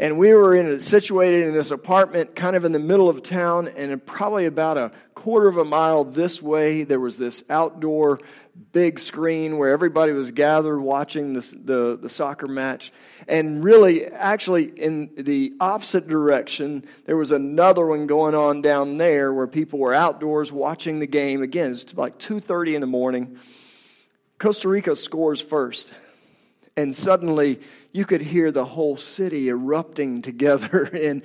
And 0.00 0.16
we 0.16 0.32
were 0.32 0.54
in 0.54 0.66
a, 0.66 0.80
situated 0.80 1.46
in 1.46 1.54
this 1.54 1.70
apartment 1.70 2.36
kind 2.36 2.54
of 2.54 2.64
in 2.64 2.72
the 2.72 2.78
middle 2.78 3.08
of 3.08 3.22
town, 3.22 3.68
and 3.68 4.04
probably 4.04 4.46
about 4.46 4.78
a 4.78 4.92
quarter 5.18 5.48
of 5.48 5.56
a 5.56 5.64
mile 5.64 6.04
this 6.04 6.40
way, 6.40 6.84
there 6.84 7.00
was 7.00 7.18
this 7.18 7.42
outdoor 7.50 8.20
big 8.72 9.00
screen 9.00 9.58
where 9.58 9.70
everybody 9.70 10.12
was 10.12 10.30
gathered 10.30 10.78
watching 10.78 11.32
the, 11.32 11.40
the, 11.64 11.98
the, 12.00 12.08
soccer 12.08 12.46
match. 12.46 12.92
And 13.26 13.64
really, 13.64 14.06
actually, 14.06 14.64
in 14.64 15.10
the 15.18 15.54
opposite 15.58 16.06
direction, 16.06 16.84
there 17.04 17.16
was 17.16 17.32
another 17.32 17.84
one 17.84 18.06
going 18.06 18.36
on 18.36 18.62
down 18.62 18.96
there 18.96 19.32
where 19.32 19.48
people 19.48 19.80
were 19.80 19.92
outdoors 19.92 20.52
watching 20.52 21.00
the 21.00 21.06
game. 21.08 21.42
Again, 21.42 21.72
it's 21.72 21.92
like 21.94 22.18
2.30 22.18 22.76
in 22.76 22.80
the 22.80 22.86
morning. 22.86 23.38
Costa 24.38 24.68
Rica 24.68 24.94
scores 24.94 25.40
first. 25.40 25.92
And 26.76 26.94
suddenly, 26.94 27.60
you 27.92 28.04
could 28.04 28.20
hear 28.20 28.52
the 28.52 28.64
whole 28.64 28.96
city 28.96 29.48
erupting 29.48 30.22
together 30.22 30.84
in. 30.92 31.24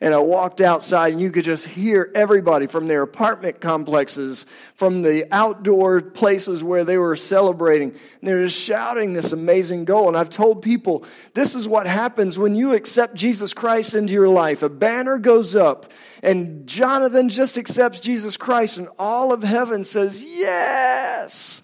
And 0.00 0.12
I 0.12 0.18
walked 0.18 0.60
outside, 0.60 1.12
and 1.12 1.20
you 1.20 1.30
could 1.30 1.44
just 1.44 1.64
hear 1.64 2.10
everybody 2.14 2.66
from 2.66 2.86
their 2.86 3.00
apartment 3.00 3.60
complexes, 3.60 4.44
from 4.74 5.00
the 5.00 5.26
outdoor 5.34 6.02
places 6.02 6.62
where 6.62 6.84
they 6.84 6.98
were 6.98 7.16
celebrating. 7.16 7.90
And 7.90 8.00
they're 8.22 8.44
just 8.44 8.60
shouting 8.60 9.14
this 9.14 9.32
amazing 9.32 9.86
goal. 9.86 10.08
And 10.08 10.16
I've 10.16 10.28
told 10.28 10.60
people 10.60 11.04
this 11.32 11.54
is 11.54 11.66
what 11.66 11.86
happens 11.86 12.38
when 12.38 12.54
you 12.54 12.74
accept 12.74 13.14
Jesus 13.14 13.54
Christ 13.54 13.94
into 13.94 14.12
your 14.12 14.28
life. 14.28 14.62
A 14.62 14.68
banner 14.68 15.18
goes 15.18 15.56
up, 15.56 15.90
and 16.22 16.66
Jonathan 16.66 17.30
just 17.30 17.56
accepts 17.56 18.00
Jesus 18.00 18.36
Christ, 18.36 18.76
and 18.76 18.88
all 18.98 19.32
of 19.32 19.42
heaven 19.42 19.82
says, 19.82 20.22
Yes. 20.22 21.62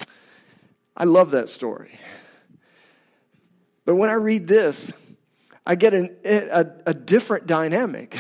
I 0.97 1.05
love 1.05 1.31
that 1.33 1.49
story. 1.49 1.99
But 3.85 3.97
when 3.97 4.11
I 4.11 4.15
read 4.15 4.47
this, 4.47 4.93
I 5.67 5.75
get 5.75 5.95
an, 5.95 6.17
a, 6.25 6.67
a 6.87 6.95
different 6.95 7.47
dynamic. 7.47 8.17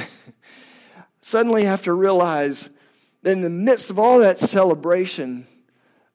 Suddenly, 1.22 1.66
I 1.66 1.70
have 1.70 1.82
to 1.82 1.92
realize 1.92 2.70
that 3.22 3.30
in 3.30 3.40
the 3.40 3.50
midst 3.50 3.90
of 3.90 3.99
all 3.99 4.18
that 4.18 4.38
celebration, 4.38 5.46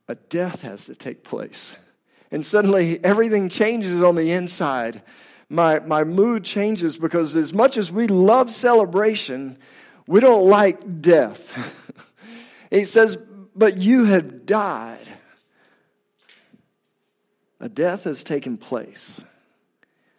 a 0.08 0.16
death 0.16 0.62
has 0.62 0.86
to 0.86 0.96
take 0.96 1.24
place. 1.24 1.76
And 2.30 2.46
suddenly, 2.46 3.04
everything 3.04 3.48
changes 3.48 4.02
on 4.02 4.16
the 4.16 4.32
inside. 4.32 5.02
My, 5.50 5.80
my 5.80 6.04
mood 6.04 6.44
changes 6.44 6.98
because, 6.98 7.38
as 7.38 7.54
much 7.54 7.78
as 7.78 7.90
we 7.90 8.08
love 8.08 8.52
celebration, 8.52 9.58
we 10.08 10.20
don't 10.20 10.46
like 10.46 11.02
death. 11.02 11.54
he 12.70 12.84
says, 12.84 13.18
But 13.56 13.78
you 13.78 14.06
have 14.06 14.46
died. 14.46 15.08
A 17.62 17.70
death 17.70 18.04
has 18.04 18.24
taken 18.24 18.58
place. 18.58 19.24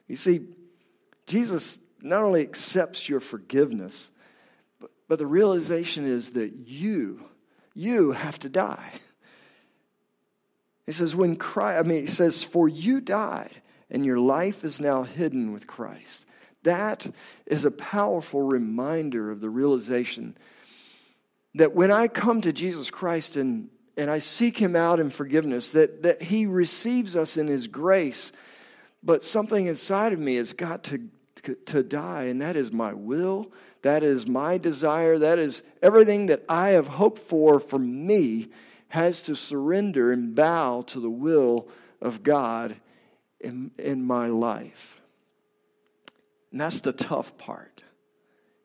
You 0.09 0.17
see, 0.17 0.41
Jesus 1.29 1.79
not 2.03 2.25
only 2.25 2.41
accepts 2.41 3.09
your 3.09 3.21
forgiveness, 3.21 4.11
but, 4.81 4.91
but 5.07 5.19
the 5.19 5.27
realization 5.27 6.05
is 6.05 6.31
that 6.33 6.53
you, 6.67 7.23
you 7.75 8.13
have 8.13 8.39
to 8.41 8.49
die. 8.49 8.93
He 10.87 10.93
says, 10.93 11.15
when 11.15 11.37
Christ, 11.37 11.85
I 11.85 11.87
mean, 11.87 12.01
he 12.01 12.07
says, 12.07 12.43
for 12.43 12.69
you 12.69 13.01
died, 13.01 13.61
and 13.91 14.05
your 14.05 14.19
life 14.19 14.65
is 14.65 14.81
now 14.81 15.03
hidden 15.03 15.53
with 15.53 15.67
Christ. 15.67 16.25
That 16.63 17.13
is 17.47 17.65
a 17.65 17.71
powerful 17.71 18.43
reminder 18.43 19.31
of 19.31 19.41
the 19.41 19.51
realization 19.51 20.37
that 21.55 21.75
when 21.75 21.91
I 21.91 22.09
come 22.09 22.41
to 22.41 22.53
Jesus 22.53 22.91
Christ 22.91 23.37
and, 23.37 23.69
and 23.97 24.11
I 24.11 24.19
seek 24.19 24.57
him 24.57 24.77
out 24.77 24.99
in 24.99 25.11
forgiveness, 25.11 25.71
that, 25.73 26.03
that 26.05 26.23
he 26.23 26.47
receives 26.47 27.17
us 27.17 27.37
in 27.37 27.49
his 27.49 27.67
grace 27.67 28.33
but 29.03 29.25
something 29.25 29.67
inside 29.67 30.13
of 30.13 30.19
me 30.19 30.37
has 30.37 30.53
got 30.53 30.85
to, 30.85 31.09
to 31.55 31.83
die, 31.83 32.25
and 32.25 32.41
that 32.43 32.57
is 32.57 32.73
my 32.73 32.93
will. 32.93 33.51
That 33.83 34.03
is 34.03 34.27
my 34.27 34.59
desire. 34.59 35.19
That 35.19 35.39
is 35.39 35.63
everything 35.83 36.27
that 36.27 36.45
I 36.49 36.71
have 36.71 36.89
hoped 36.89 37.21
for 37.21 37.61
for 37.61 37.79
me 37.79 38.49
has 38.89 39.23
to 39.23 39.37
surrender 39.37 40.13
and 40.13 40.35
bow 40.35 40.83
to 40.83 41.01
the 41.01 41.11
will 41.11 41.69
of 42.01 42.23
God 42.23 42.77
in, 43.41 43.71
in 43.79 44.03
my 44.03 44.29
life. 44.29 45.01
And 46.51 46.61
that's 46.61 46.81
the 46.81 46.93
tough 46.93 47.37
part. 47.37 47.83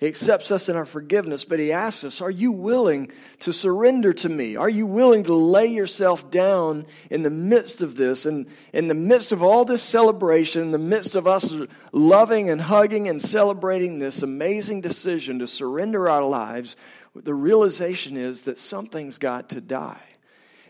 He 0.04 0.10
accepts 0.10 0.52
us 0.52 0.68
in 0.68 0.76
our 0.76 0.86
forgiveness, 0.86 1.46
but 1.46 1.60
He 1.60 1.72
asks 1.72 2.04
us, 2.04 2.20
Are 2.20 2.30
you 2.30 2.52
willing 2.52 3.10
to 3.40 3.54
surrender 3.54 4.12
to 4.12 4.28
me? 4.28 4.58
Are 4.58 4.68
you 4.70 4.86
willing 4.86 5.24
to 5.24 5.34
lay 5.34 5.68
yourself 5.68 6.30
down 6.30 6.88
in 7.10 7.22
the 7.24 7.30
midst 7.30 7.82
of 7.82 7.96
this, 7.96 8.26
and 8.26 8.48
in 8.74 8.90
the 8.90 8.96
midst 8.96 9.32
of 9.32 9.42
all 9.42 9.64
this 9.64 9.82
celebration, 9.82 10.62
in 10.62 10.72
the 10.72 10.78
midst 10.78 11.16
of 11.16 11.26
us 11.26 11.56
loving 11.94 12.50
and 12.50 12.60
hugging 12.60 13.08
and 13.08 13.22
celebrating 13.22 14.00
this 14.00 14.22
amazing 14.24 14.82
decision 14.82 15.40
to 15.40 15.48
surrender 15.48 16.10
our 16.10 16.26
lives? 16.26 16.76
The 17.16 17.34
realization 17.34 18.18
is 18.18 18.42
that 18.42 18.60
something's 18.60 19.18
got 19.18 19.52
to 19.52 19.62
die. 19.62 20.04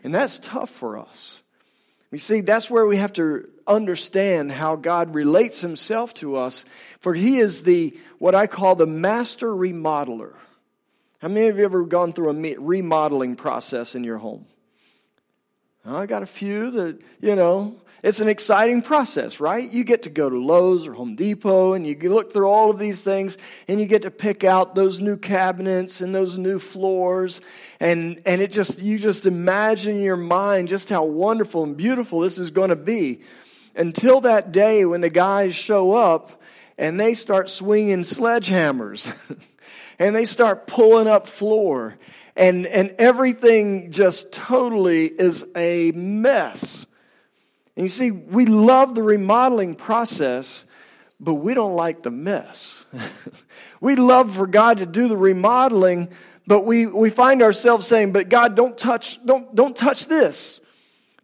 And 0.04 0.14
that's 0.14 0.38
tough 0.38 0.70
for 0.70 0.96
us. 0.96 1.40
You 2.12 2.20
see, 2.20 2.40
that's 2.40 2.70
where 2.70 2.86
we 2.86 2.98
have 2.98 3.14
to 3.14 3.48
understand 3.66 4.52
how 4.52 4.76
God 4.76 5.14
relates 5.14 5.60
himself 5.60 6.14
to 6.14 6.36
us, 6.36 6.64
for 7.00 7.14
he 7.14 7.38
is 7.38 7.62
the, 7.62 7.98
what 8.18 8.34
I 8.34 8.46
call 8.46 8.74
the 8.74 8.86
master 8.86 9.48
remodeler. 9.48 10.34
How 11.18 11.28
many 11.28 11.46
of 11.46 11.58
you 11.58 11.64
ever 11.64 11.84
gone 11.84 12.12
through 12.12 12.30
a 12.30 12.58
remodeling 12.58 13.36
process 13.36 13.94
in 13.94 14.04
your 14.04 14.18
home? 14.18 14.46
I 15.86 16.06
got 16.06 16.22
a 16.22 16.26
few 16.26 16.70
that, 16.70 17.00
you 17.20 17.36
know, 17.36 17.76
it's 18.02 18.20
an 18.20 18.28
exciting 18.28 18.82
process, 18.82 19.40
right? 19.40 19.70
You 19.70 19.82
get 19.82 20.02
to 20.02 20.10
go 20.10 20.28
to 20.28 20.38
Lowe's 20.38 20.86
or 20.86 20.92
Home 20.92 21.16
Depot 21.16 21.72
and 21.72 21.86
you 21.86 21.96
look 22.10 22.34
through 22.34 22.46
all 22.46 22.68
of 22.68 22.78
these 22.78 23.00
things 23.00 23.38
and 23.66 23.80
you 23.80 23.86
get 23.86 24.02
to 24.02 24.10
pick 24.10 24.44
out 24.44 24.74
those 24.74 25.00
new 25.00 25.16
cabinets 25.16 26.02
and 26.02 26.14
those 26.14 26.36
new 26.36 26.58
floors. 26.58 27.40
And, 27.80 28.20
and 28.26 28.42
it 28.42 28.52
just, 28.52 28.80
you 28.80 28.98
just 28.98 29.24
imagine 29.24 29.96
in 29.96 30.02
your 30.02 30.18
mind 30.18 30.68
just 30.68 30.90
how 30.90 31.04
wonderful 31.04 31.64
and 31.64 31.78
beautiful 31.78 32.20
this 32.20 32.36
is 32.36 32.50
going 32.50 32.68
to 32.68 32.76
be 32.76 33.22
until 33.74 34.20
that 34.22 34.52
day 34.52 34.84
when 34.84 35.00
the 35.00 35.10
guys 35.10 35.54
show 35.54 35.92
up 35.92 36.40
and 36.78 36.98
they 36.98 37.14
start 37.14 37.50
swinging 37.50 38.00
sledgehammers 38.00 39.14
and 39.98 40.14
they 40.14 40.24
start 40.24 40.66
pulling 40.66 41.06
up 41.06 41.26
floor 41.26 41.96
and, 42.36 42.66
and 42.66 42.94
everything 42.98 43.92
just 43.92 44.32
totally 44.32 45.06
is 45.06 45.46
a 45.54 45.92
mess. 45.92 46.84
And 47.76 47.84
you 47.84 47.90
see, 47.90 48.10
we 48.10 48.46
love 48.46 48.94
the 48.94 49.02
remodeling 49.02 49.74
process, 49.74 50.64
but 51.20 51.34
we 51.34 51.54
don't 51.54 51.74
like 51.74 52.02
the 52.02 52.10
mess. 52.10 52.84
we 53.80 53.96
love 53.96 54.34
for 54.34 54.46
God 54.46 54.78
to 54.78 54.86
do 54.86 55.08
the 55.08 55.16
remodeling, 55.16 56.08
but 56.46 56.64
we, 56.64 56.86
we 56.86 57.10
find 57.10 57.42
ourselves 57.42 57.86
saying, 57.86 58.12
But 58.12 58.28
God, 58.28 58.56
don't 58.56 58.76
touch, 58.76 59.24
don't, 59.24 59.54
don't 59.54 59.76
touch 59.76 60.06
this. 60.06 60.60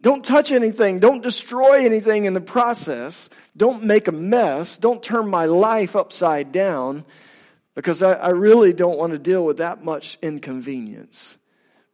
Don't 0.03 0.25
touch 0.25 0.51
anything. 0.51 0.99
Don't 0.99 1.23
destroy 1.23 1.85
anything 1.85 2.25
in 2.25 2.33
the 2.33 2.41
process. 2.41 3.29
Don't 3.57 3.85
make 3.85 4.09
a 4.09 4.13
mess. 4.13 4.79
Don't 4.79 5.03
turn 5.03 5.29
my 5.29 5.45
life 5.45 5.95
upside 5.95 6.53
down 6.53 7.05
because 7.75 8.03
I, 8.03 8.15
I 8.15 8.29
really 8.31 8.73
don't 8.73 8.99
want 8.99 9.13
to 9.13 9.19
deal 9.19 9.45
with 9.45 9.59
that 9.59 9.85
much 9.85 10.19
inconvenience. 10.23 11.37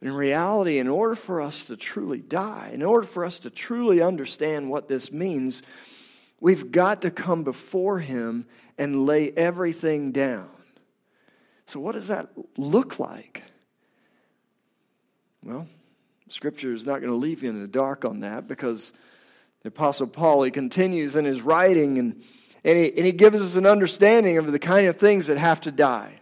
In 0.00 0.12
reality, 0.12 0.78
in 0.78 0.88
order 0.88 1.16
for 1.16 1.40
us 1.40 1.64
to 1.64 1.76
truly 1.76 2.20
die, 2.20 2.70
in 2.72 2.82
order 2.82 3.06
for 3.06 3.24
us 3.24 3.40
to 3.40 3.50
truly 3.50 4.02
understand 4.02 4.70
what 4.70 4.88
this 4.88 5.10
means, 5.10 5.62
we've 6.38 6.70
got 6.70 7.02
to 7.02 7.10
come 7.10 7.42
before 7.42 7.98
Him 7.98 8.46
and 8.78 9.06
lay 9.06 9.32
everything 9.32 10.12
down. 10.12 10.48
So, 11.66 11.80
what 11.80 11.96
does 11.96 12.08
that 12.08 12.28
look 12.56 13.00
like? 13.00 13.42
Well, 15.42 15.66
Scripture 16.28 16.72
is 16.72 16.84
not 16.84 17.00
going 17.00 17.12
to 17.12 17.16
leave 17.16 17.42
you 17.42 17.50
in 17.50 17.60
the 17.60 17.68
dark 17.68 18.04
on 18.04 18.20
that 18.20 18.48
because 18.48 18.92
the 19.62 19.68
Apostle 19.68 20.06
Paul, 20.06 20.42
he 20.42 20.50
continues 20.50 21.16
in 21.16 21.24
his 21.24 21.40
writing 21.40 21.98
and, 21.98 22.22
and, 22.64 22.78
he, 22.78 22.96
and 22.96 23.06
he 23.06 23.12
gives 23.12 23.40
us 23.40 23.56
an 23.56 23.66
understanding 23.66 24.38
of 24.38 24.50
the 24.50 24.58
kind 24.58 24.86
of 24.86 24.96
things 24.96 25.26
that 25.26 25.38
have 25.38 25.60
to 25.62 25.70
die. 25.70 26.20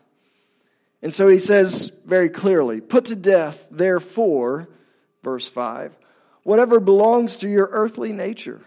And 1.03 1.13
so 1.13 1.29
he 1.29 1.39
says 1.39 1.93
very 2.07 2.31
clearly, 2.31 2.81
Put 2.81 3.07
to 3.07 3.17
death, 3.17 3.67
therefore, 3.71 4.69
verse 5.23 5.47
5, 5.47 5.95
whatever 6.43 6.81
belongs 6.81 7.37
to 7.37 7.49
your 7.49 7.69
earthly 7.71 8.13
nature. 8.13 8.63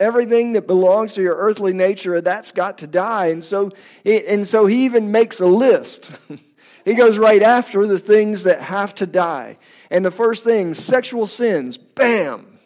Everything 0.00 0.54
that 0.54 0.66
belongs 0.66 1.14
to 1.14 1.22
your 1.22 1.36
earthly 1.36 1.72
nature, 1.72 2.20
that's 2.20 2.50
got 2.50 2.78
to 2.78 2.88
die. 2.88 3.26
And 3.26 3.44
so, 3.44 3.70
and 4.04 4.46
so 4.46 4.66
he 4.66 4.84
even 4.86 5.12
makes 5.12 5.38
a 5.38 5.46
list. 5.46 6.10
he 6.84 6.94
goes 6.94 7.16
right 7.16 7.42
after 7.42 7.86
the 7.86 8.00
things 8.00 8.42
that 8.42 8.60
have 8.60 8.92
to 8.96 9.06
die. 9.06 9.58
And 9.94 10.04
the 10.04 10.10
first 10.10 10.42
thing, 10.42 10.74
sexual 10.74 11.28
sins, 11.28 11.76
bam. 11.76 12.58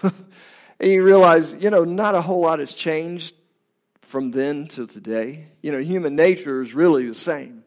and 0.04 0.12
you 0.80 1.02
realize, 1.02 1.56
you 1.58 1.70
know, 1.70 1.82
not 1.82 2.14
a 2.14 2.22
whole 2.22 2.42
lot 2.42 2.60
has 2.60 2.72
changed 2.72 3.34
from 4.02 4.30
then 4.30 4.68
to 4.68 4.86
today. 4.86 5.48
You 5.60 5.72
know, 5.72 5.78
human 5.78 6.14
nature 6.14 6.62
is 6.62 6.72
really 6.72 7.08
the 7.08 7.14
same. 7.14 7.64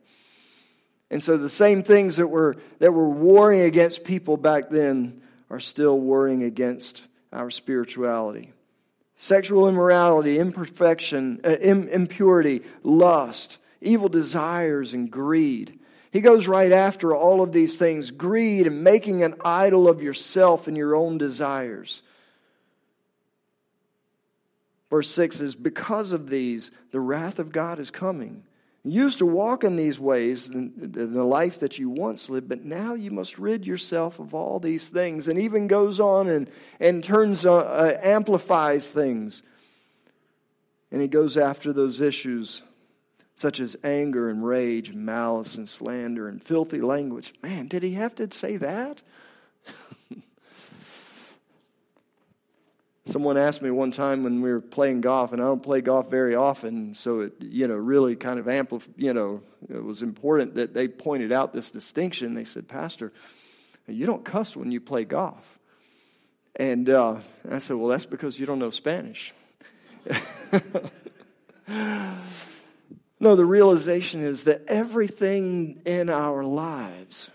And 1.12 1.21
so 1.21 1.36
the 1.36 1.49
same 1.49 1.84
things 1.84 2.15
that 2.15 2.28
were, 2.28 2.56
that 2.80 2.93
were 2.93 3.10
warring 3.10 3.60
against 3.60 4.06
people 4.06 4.38
back 4.38 4.69
then 4.69 5.21
are 5.49 5.60
still 5.60 5.99
warring 5.99 6.43
against 6.43 7.04
our 7.34 7.49
spirituality. 7.49 8.54
Sexual 9.17 9.67
immorality, 9.67 10.39
imperfection, 10.39 11.41
uh, 11.43 11.49
impurity, 11.49 12.62
lust, 12.82 13.58
evil 13.82 14.08
desires, 14.08 14.93
and 14.93 15.12
greed. 15.12 15.82
He 16.13 16.21
goes 16.21 16.47
right 16.47 16.71
after 16.71 17.15
all 17.15 17.41
of 17.41 17.52
these 17.52 17.76
things 17.76 18.12
greed 18.12 18.67
and 18.67 18.84
making 18.84 19.23
an 19.23 19.34
idol 19.43 19.89
of 19.89 20.04
yourself 20.04 20.67
and 20.67 20.78
your 20.78 20.95
own 20.95 21.17
desires. 21.17 22.04
Verse 24.91 25.10
6 25.10 25.41
is 25.41 25.56
Because 25.56 26.12
of 26.12 26.30
these, 26.30 26.69
the 26.91 26.99
wrath 26.99 27.39
of 27.39 27.52
God 27.52 27.80
is 27.80 27.89
coming. 27.89 28.43
You 28.84 29.02
used 29.02 29.17
to 29.19 29.26
walk 29.26 29.63
in 29.63 29.76
these 29.76 29.97
ways 29.97 30.52
the 30.54 31.23
life 31.23 31.62
that 31.62 31.80
you 31.80 31.89
once 31.89 32.30
lived, 32.30 32.47
but 32.47 32.63
now 32.63 32.93
you 32.93 33.10
must 33.10 33.39
rid 33.39 33.65
yourself 33.65 34.19
of 34.19 34.36
all 34.36 34.60
these 34.60 34.88
things. 34.88 35.28
And 35.28 35.39
even 35.39 35.65
goes 35.65 35.99
on 35.99 36.30
and, 36.30 36.47
and 36.80 37.04
turns, 37.04 37.43
uh, 37.43 37.56
uh, 37.56 37.97
amplifies 38.04 38.86
things. 38.86 39.41
And 40.91 41.02
he 41.02 41.08
goes 41.08 41.38
after 41.38 41.73
those 41.73 42.02
issues 42.02 42.62
such 43.36 43.60
as 43.60 43.76
anger 43.84 44.30
and 44.30 44.46
rage, 44.46 44.93
malice 44.93 45.56
and 45.56 45.67
slander 45.67 46.28
and 46.28 46.43
filthy 46.43 46.82
language. 46.82 47.34
Man, 47.41 47.67
did 47.67 47.84
he 47.84 47.93
have 47.93 48.15
to 48.15 48.32
say 48.32 48.58
that? 48.58 49.02
Someone 53.06 53.38
asked 53.38 53.62
me 53.62 53.69
one 53.69 53.91
time 53.91 54.24
when 54.24 54.41
we 54.41 54.52
were 54.52 54.62
playing 54.62 55.02
golf, 55.02 55.34
and 55.34 55.41
I 55.41 55.46
don't 55.46 55.62
play 55.63 55.82
golf 55.82 56.10
very 56.10 56.36
often, 56.36 56.93
so 56.93 57.22
it, 57.22 57.34
you 57.39 57.67
know, 57.67 57.76
really 57.76 58.15
kind 58.15 58.39
of 58.39 58.48
amplified, 58.48 58.93
you 58.98 59.13
know, 59.13 59.41
it 59.69 59.84
was 59.84 60.02
important 60.02 60.56
that 60.56 60.74
they 60.74 60.88
pointed 60.88 61.32
out 61.32 61.54
this 61.54 61.69
distinction. 61.69 62.34
They 62.34 62.46
said, 62.46 62.67
Pastor, 62.67 63.12
you 63.88 64.06
don't 64.06 64.24
cuss 64.24 64.56
when 64.56 64.72
you 64.72 64.80
play 64.80 65.04
golf. 65.04 65.60
And 66.56 66.89
uh, 66.89 67.17
I 67.50 67.58
said, 67.58 67.78
Well, 67.78 67.88
that's 67.88 68.06
because 68.06 68.39
you 68.39 68.46
don't 68.46 68.60
know 68.60 68.69
Spanish. 68.69 69.34
no, 73.34 73.38
the 73.38 73.46
realization 73.46 74.22
is 74.22 74.43
that 74.43 74.62
everything 74.67 75.82
in 75.86 76.08
our 76.08 76.43
lives, 76.43 77.32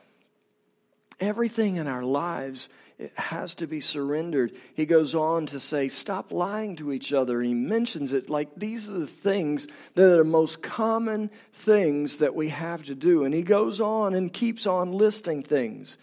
everything 1.18 1.74
in 1.74 1.88
our 1.88 2.04
lives 2.04 2.68
it 3.00 3.12
has 3.16 3.56
to 3.56 3.66
be 3.66 3.80
surrendered. 3.80 4.52
He 4.74 4.86
goes 4.86 5.16
on 5.16 5.46
to 5.46 5.58
say, 5.58 5.88
Stop 5.88 6.30
lying 6.30 6.76
to 6.76 6.92
each 6.92 7.12
other. 7.12 7.42
He 7.42 7.52
mentions 7.52 8.12
it 8.12 8.30
like 8.30 8.48
these 8.56 8.88
are 8.88 8.92
the 8.92 9.08
things 9.08 9.66
that 9.96 10.08
are 10.08 10.18
the 10.18 10.24
most 10.24 10.62
common 10.62 11.32
things 11.52 12.18
that 12.18 12.36
we 12.36 12.50
have 12.50 12.84
to 12.84 12.94
do. 12.94 13.24
And 13.24 13.34
he 13.34 13.42
goes 13.42 13.80
on 13.80 14.14
and 14.14 14.32
keeps 14.32 14.68
on 14.68 14.92
listing 14.92 15.42
things. 15.42 15.98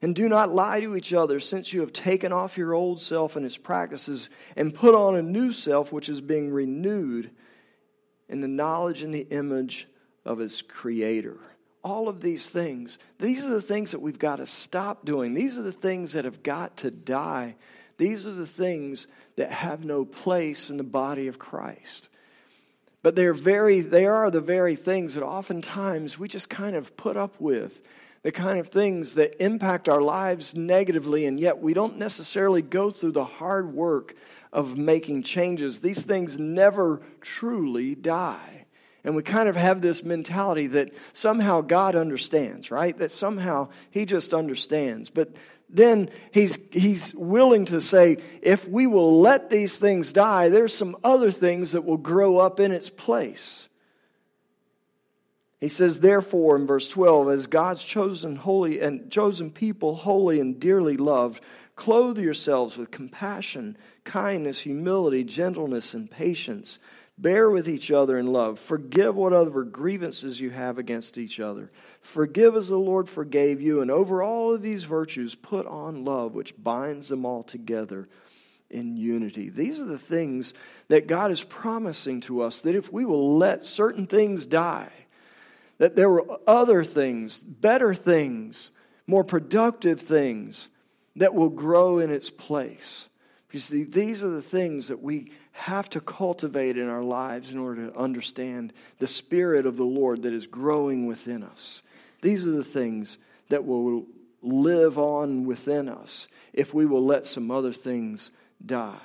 And 0.00 0.14
do 0.14 0.26
not 0.26 0.48
lie 0.48 0.80
to 0.80 0.96
each 0.96 1.12
other, 1.12 1.38
since 1.38 1.74
you 1.74 1.82
have 1.82 1.92
taken 1.92 2.32
off 2.32 2.56
your 2.56 2.72
old 2.72 3.02
self 3.02 3.36
and 3.36 3.44
its 3.44 3.58
practices 3.58 4.30
and 4.56 4.74
put 4.74 4.94
on 4.94 5.16
a 5.16 5.22
new 5.22 5.52
self, 5.52 5.92
which 5.92 6.08
is 6.08 6.22
being 6.22 6.50
renewed 6.50 7.30
in 8.28 8.40
the 8.40 8.48
knowledge 8.48 9.02
and 9.02 9.14
the 9.14 9.26
image 9.30 9.88
of 10.24 10.38
his 10.38 10.62
creator 10.62 11.38
all 11.84 12.08
of 12.08 12.22
these 12.22 12.48
things. 12.48 12.98
These 13.20 13.44
are 13.44 13.50
the 13.50 13.62
things 13.62 13.90
that 13.90 14.00
we've 14.00 14.18
got 14.18 14.36
to 14.36 14.46
stop 14.46 15.04
doing. 15.04 15.34
These 15.34 15.58
are 15.58 15.62
the 15.62 15.70
things 15.70 16.12
that 16.12 16.24
have 16.24 16.42
got 16.42 16.78
to 16.78 16.90
die. 16.90 17.56
These 17.98 18.26
are 18.26 18.32
the 18.32 18.46
things 18.46 19.06
that 19.36 19.50
have 19.50 19.84
no 19.84 20.04
place 20.04 20.70
in 20.70 20.78
the 20.78 20.82
body 20.82 21.28
of 21.28 21.38
Christ. 21.38 22.08
But 23.02 23.14
they're 23.14 23.34
very, 23.34 23.80
they 23.80 24.06
are 24.06 24.30
the 24.30 24.40
very 24.40 24.76
things 24.76 25.14
that 25.14 25.22
oftentimes 25.22 26.18
we 26.18 26.26
just 26.26 26.48
kind 26.48 26.74
of 26.74 26.96
put 26.96 27.18
up 27.18 27.38
with. 27.38 27.82
The 28.24 28.32
kind 28.32 28.58
of 28.58 28.68
things 28.68 29.14
that 29.14 29.40
impact 29.40 29.88
our 29.88 30.02
lives 30.02 30.54
negatively, 30.54 31.26
and 31.26 31.38
yet 31.38 31.60
we 31.60 31.74
don't 31.74 31.98
necessarily 31.98 32.62
go 32.62 32.90
through 32.90 33.12
the 33.12 33.24
hard 33.24 33.72
work 33.72 34.16
of 34.52 34.76
making 34.76 35.22
changes. 35.22 35.78
These 35.78 36.02
things 36.02 36.38
never 36.38 37.00
truly 37.20 37.94
die. 37.94 38.64
And 39.04 39.14
we 39.14 39.22
kind 39.22 39.48
of 39.48 39.54
have 39.56 39.82
this 39.82 40.02
mentality 40.02 40.68
that 40.68 40.92
somehow 41.12 41.60
God 41.60 41.94
understands, 41.94 42.70
right? 42.70 42.96
That 42.98 43.12
somehow 43.12 43.68
He 43.90 44.06
just 44.06 44.34
understands. 44.34 45.10
But 45.10 45.36
then 45.68 46.10
he's, 46.30 46.58
he's 46.70 47.14
willing 47.14 47.64
to 47.66 47.80
say, 47.80 48.18
if 48.42 48.66
we 48.66 48.86
will 48.86 49.20
let 49.20 49.50
these 49.50 49.76
things 49.76 50.12
die, 50.12 50.48
there's 50.48 50.74
some 50.74 50.96
other 51.02 51.30
things 51.30 51.72
that 51.72 51.84
will 51.84 51.96
grow 51.96 52.38
up 52.38 52.60
in 52.60 52.70
its 52.70 52.90
place. 52.90 53.68
He 55.64 55.70
says, 55.70 56.00
therefore, 56.00 56.56
in 56.56 56.66
verse 56.66 56.88
12, 56.88 57.30
as 57.30 57.46
God's 57.46 57.82
chosen 57.82 58.36
holy 58.36 58.80
and 58.80 59.10
chosen 59.10 59.50
people, 59.50 59.94
holy 59.94 60.38
and 60.38 60.60
dearly 60.60 60.98
loved, 60.98 61.42
clothe 61.74 62.18
yourselves 62.18 62.76
with 62.76 62.90
compassion, 62.90 63.78
kindness, 64.04 64.60
humility, 64.60 65.24
gentleness, 65.24 65.94
and 65.94 66.10
patience 66.10 66.78
Bear 67.16 67.48
with 67.48 67.68
each 67.68 67.92
other 67.92 68.18
in 68.18 68.32
love. 68.32 68.58
Forgive 68.58 69.14
whatever 69.14 69.62
grievances 69.62 70.40
you 70.40 70.50
have 70.50 70.78
against 70.78 71.16
each 71.16 71.38
other. 71.38 71.70
Forgive 72.00 72.56
as 72.56 72.68
the 72.68 72.76
Lord 72.76 73.08
forgave 73.08 73.60
you. 73.60 73.80
And 73.80 73.90
over 73.90 74.22
all 74.22 74.52
of 74.52 74.62
these 74.62 74.84
virtues, 74.84 75.36
put 75.36 75.66
on 75.66 76.04
love, 76.04 76.34
which 76.34 76.60
binds 76.60 77.08
them 77.08 77.24
all 77.24 77.44
together 77.44 78.08
in 78.68 78.96
unity. 78.96 79.48
These 79.48 79.80
are 79.80 79.84
the 79.84 79.98
things 79.98 80.54
that 80.88 81.06
God 81.06 81.30
is 81.30 81.44
promising 81.44 82.20
to 82.22 82.42
us 82.42 82.60
that 82.62 82.74
if 82.74 82.92
we 82.92 83.04
will 83.04 83.38
let 83.38 83.62
certain 83.62 84.08
things 84.08 84.44
die, 84.44 84.90
that 85.78 85.96
there 85.96 86.10
were 86.10 86.38
other 86.46 86.84
things, 86.84 87.40
better 87.40 87.94
things, 87.94 88.70
more 89.06 89.24
productive 89.24 90.00
things 90.00 90.68
that 91.16 91.34
will 91.34 91.48
grow 91.48 91.98
in 91.98 92.10
its 92.10 92.30
place. 92.30 93.08
You 93.52 93.60
see, 93.60 93.84
these 93.84 94.24
are 94.24 94.30
the 94.30 94.42
things 94.42 94.88
that 94.88 95.00
we 95.00 95.30
have 95.52 95.88
to 95.90 96.00
cultivate 96.00 96.76
in 96.76 96.88
our 96.88 97.04
lives 97.04 97.52
in 97.52 97.58
order 97.58 97.88
to 97.88 97.96
understand 97.96 98.72
the 98.98 99.06
Spirit 99.06 99.64
of 99.64 99.76
the 99.76 99.84
Lord 99.84 100.22
that 100.22 100.32
is 100.32 100.48
growing 100.48 101.06
within 101.06 101.44
us. 101.44 101.82
These 102.20 102.48
are 102.48 102.50
the 102.50 102.64
things 102.64 103.16
that 103.50 103.64
will 103.64 104.06
live 104.42 104.98
on 104.98 105.44
within 105.44 105.88
us 105.88 106.26
if 106.52 106.74
we 106.74 106.84
will 106.84 107.04
let 107.04 107.26
some 107.26 107.52
other 107.52 107.72
things 107.72 108.32
die. 108.64 108.98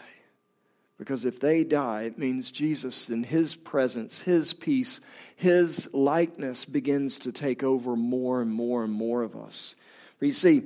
Because 0.99 1.25
if 1.25 1.39
they 1.39 1.63
die, 1.63 2.03
it 2.03 2.19
means 2.19 2.51
Jesus 2.51 3.09
in 3.09 3.23
His 3.23 3.55
presence, 3.55 4.21
His 4.21 4.53
peace, 4.53 5.01
His 5.35 5.89
likeness 5.91 6.65
begins 6.65 7.17
to 7.19 7.31
take 7.31 7.63
over 7.63 7.95
more 7.95 8.41
and 8.41 8.53
more 8.53 8.83
and 8.83 8.93
more 8.93 9.23
of 9.23 9.35
us. 9.35 9.73
But 10.19 10.27
you 10.27 10.33
see, 10.33 10.63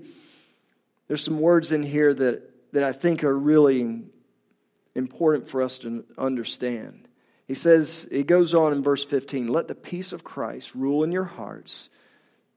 there's 1.07 1.23
some 1.23 1.39
words 1.39 1.71
in 1.71 1.83
here 1.83 2.13
that 2.13 2.49
that 2.73 2.83
I 2.83 2.91
think 2.91 3.23
are 3.23 3.37
really 3.37 4.01
important 4.95 5.47
for 5.47 5.61
us 5.61 5.77
to 5.79 6.03
understand. 6.17 7.07
He 7.47 7.53
says, 7.53 8.07
he 8.11 8.23
goes 8.23 8.53
on 8.53 8.73
in 8.73 8.83
verse 8.83 9.05
15, 9.05 9.47
let 9.47 9.67
the 9.67 9.75
peace 9.75 10.11
of 10.11 10.23
Christ 10.23 10.73
rule 10.73 11.03
in 11.03 11.11
your 11.11 11.23
hearts, 11.23 11.89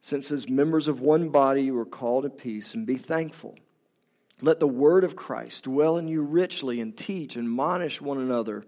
since 0.00 0.30
as 0.30 0.48
members 0.48 0.88
of 0.88 1.00
one 1.00 1.28
body 1.28 1.64
you 1.64 1.78
are 1.78 1.84
called 1.84 2.24
to 2.24 2.30
peace, 2.30 2.72
and 2.72 2.86
be 2.86 2.96
thankful. 2.96 3.56
Let 4.42 4.60
the 4.60 4.68
word 4.68 5.04
of 5.04 5.16
Christ 5.16 5.64
dwell 5.64 5.96
in 5.96 6.08
you 6.08 6.22
richly, 6.22 6.80
and 6.80 6.96
teach 6.96 7.36
and 7.36 7.46
admonish 7.46 8.00
one 8.00 8.18
another 8.18 8.64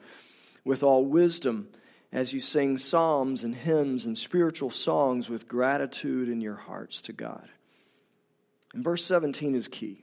with 0.65 0.83
all 0.83 1.05
wisdom 1.05 1.69
as 2.11 2.33
you 2.33 2.41
sing 2.41 2.79
psalms 2.79 3.45
and 3.45 3.55
hymns 3.55 4.07
and 4.07 4.17
spiritual 4.17 4.71
songs 4.71 5.29
with 5.29 5.49
gratitude 5.49 6.29
in 6.29 6.41
your 6.41 6.55
hearts 6.55 7.03
to 7.03 7.13
God. 7.13 7.49
And 8.73 8.83
verse 8.83 9.05
17 9.05 9.55
is 9.55 9.69
key. 9.69 10.03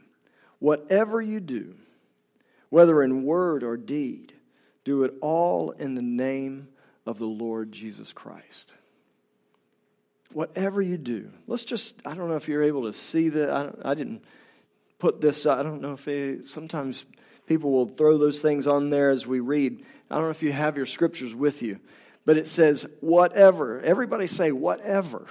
Whatever 0.59 1.21
you 1.21 1.39
do, 1.39 1.75
whether 2.69 3.01
in 3.01 3.23
word 3.23 3.63
or 3.63 3.77
deed, 3.77 4.33
do 4.83 5.03
it 5.03 5.15
all 5.21 5.71
in 5.71 5.95
the 5.95 6.01
name 6.01 6.67
of 7.05 7.17
the 7.17 7.25
Lord 7.25 7.71
Jesus 7.71 8.13
Christ. 8.13 8.73
Whatever 10.31 10.81
you 10.81 10.97
do, 10.97 11.31
let's 11.47 11.65
just, 11.65 12.01
I 12.05 12.13
don't 12.13 12.29
know 12.29 12.35
if 12.35 12.47
you're 12.47 12.63
able 12.63 12.83
to 12.83 12.93
see 12.93 13.29
that. 13.29 13.49
I, 13.49 13.91
I 13.91 13.93
didn't 13.93 14.23
put 15.05 15.21
this, 15.21 15.45
I 15.45 15.61
don't 15.61 15.83
know 15.83 15.93
if 15.93 16.07
it, 16.07 16.47
sometimes 16.47 17.05
people 17.45 17.69
will 17.69 17.85
throw 17.85 18.17
those 18.17 18.39
things 18.39 18.65
on 18.65 18.89
there 18.89 19.11
as 19.11 19.27
we 19.27 19.39
read. 19.39 19.85
I 20.09 20.15
don't 20.15 20.23
know 20.23 20.31
if 20.31 20.41
you 20.41 20.51
have 20.51 20.77
your 20.77 20.87
scriptures 20.87 21.31
with 21.31 21.61
you, 21.61 21.79
but 22.25 22.37
it 22.37 22.47
says, 22.47 22.87
whatever. 23.01 23.79
Everybody 23.81 24.25
say, 24.25 24.51
whatever. 24.51 25.27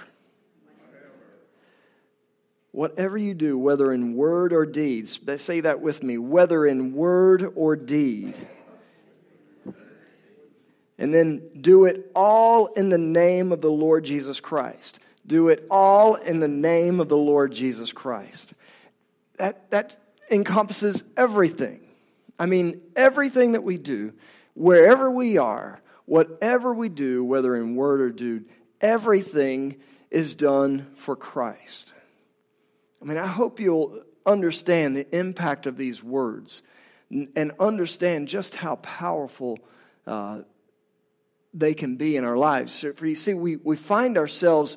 Whatever 2.71 3.17
you 3.17 3.33
do, 3.33 3.57
whether 3.57 3.91
in 3.91 4.15
word 4.15 4.53
or 4.53 4.65
deed, 4.65 5.09
say 5.09 5.59
that 5.59 5.81
with 5.81 6.01
me, 6.01 6.17
whether 6.17 6.65
in 6.65 6.93
word 6.93 7.51
or 7.53 7.75
deed. 7.75 8.33
And 10.97 11.13
then 11.13 11.49
do 11.59 11.83
it 11.83 12.11
all 12.15 12.67
in 12.67 12.87
the 12.87 12.97
name 12.97 13.51
of 13.51 13.59
the 13.59 13.69
Lord 13.69 14.05
Jesus 14.05 14.39
Christ. 14.39 14.99
Do 15.27 15.49
it 15.49 15.65
all 15.69 16.15
in 16.15 16.39
the 16.39 16.47
name 16.47 17.01
of 17.01 17.09
the 17.09 17.17
Lord 17.17 17.51
Jesus 17.51 17.91
Christ. 17.91 18.53
That, 19.37 19.69
that 19.71 19.97
encompasses 20.31 21.03
everything. 21.15 21.81
I 22.37 22.45
mean, 22.45 22.81
everything 22.95 23.53
that 23.53 23.63
we 23.63 23.77
do, 23.77 24.13
wherever 24.53 25.09
we 25.09 25.37
are, 25.37 25.81
whatever 26.05 26.73
we 26.73 26.89
do, 26.89 27.23
whether 27.23 27.55
in 27.55 27.75
word 27.75 28.01
or 28.01 28.09
deed, 28.09 28.45
everything 28.81 29.77
is 30.11 30.35
done 30.35 30.87
for 30.97 31.15
Christ. 31.15 31.93
I 33.01 33.05
mean, 33.05 33.17
I 33.17 33.27
hope 33.27 33.59
you'll 33.59 34.01
understand 34.25 34.95
the 34.95 35.07
impact 35.15 35.67
of 35.67 35.77
these 35.77 36.03
words 36.03 36.63
and 37.11 37.51
understand 37.59 38.27
just 38.27 38.55
how 38.55 38.77
powerful 38.77 39.59
uh, 40.07 40.41
they 41.53 41.73
can 41.73 41.95
be 41.95 42.17
in 42.17 42.25
our 42.25 42.37
lives. 42.37 42.85
For 42.95 43.05
you 43.05 43.15
see, 43.15 43.33
we, 43.33 43.55
we 43.57 43.75
find 43.75 44.17
ourselves 44.17 44.75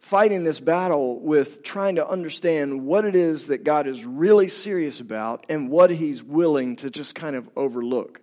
fighting 0.00 0.44
this 0.44 0.60
battle 0.60 1.20
with 1.20 1.62
trying 1.62 1.96
to 1.96 2.08
understand 2.08 2.86
what 2.86 3.04
it 3.04 3.14
is 3.14 3.48
that 3.48 3.64
God 3.64 3.86
is 3.86 4.04
really 4.04 4.48
serious 4.48 5.00
about 5.00 5.46
and 5.48 5.70
what 5.70 5.90
He's 5.90 6.22
willing 6.22 6.76
to 6.76 6.90
just 6.90 7.14
kind 7.14 7.36
of 7.36 7.48
overlook. 7.56 8.20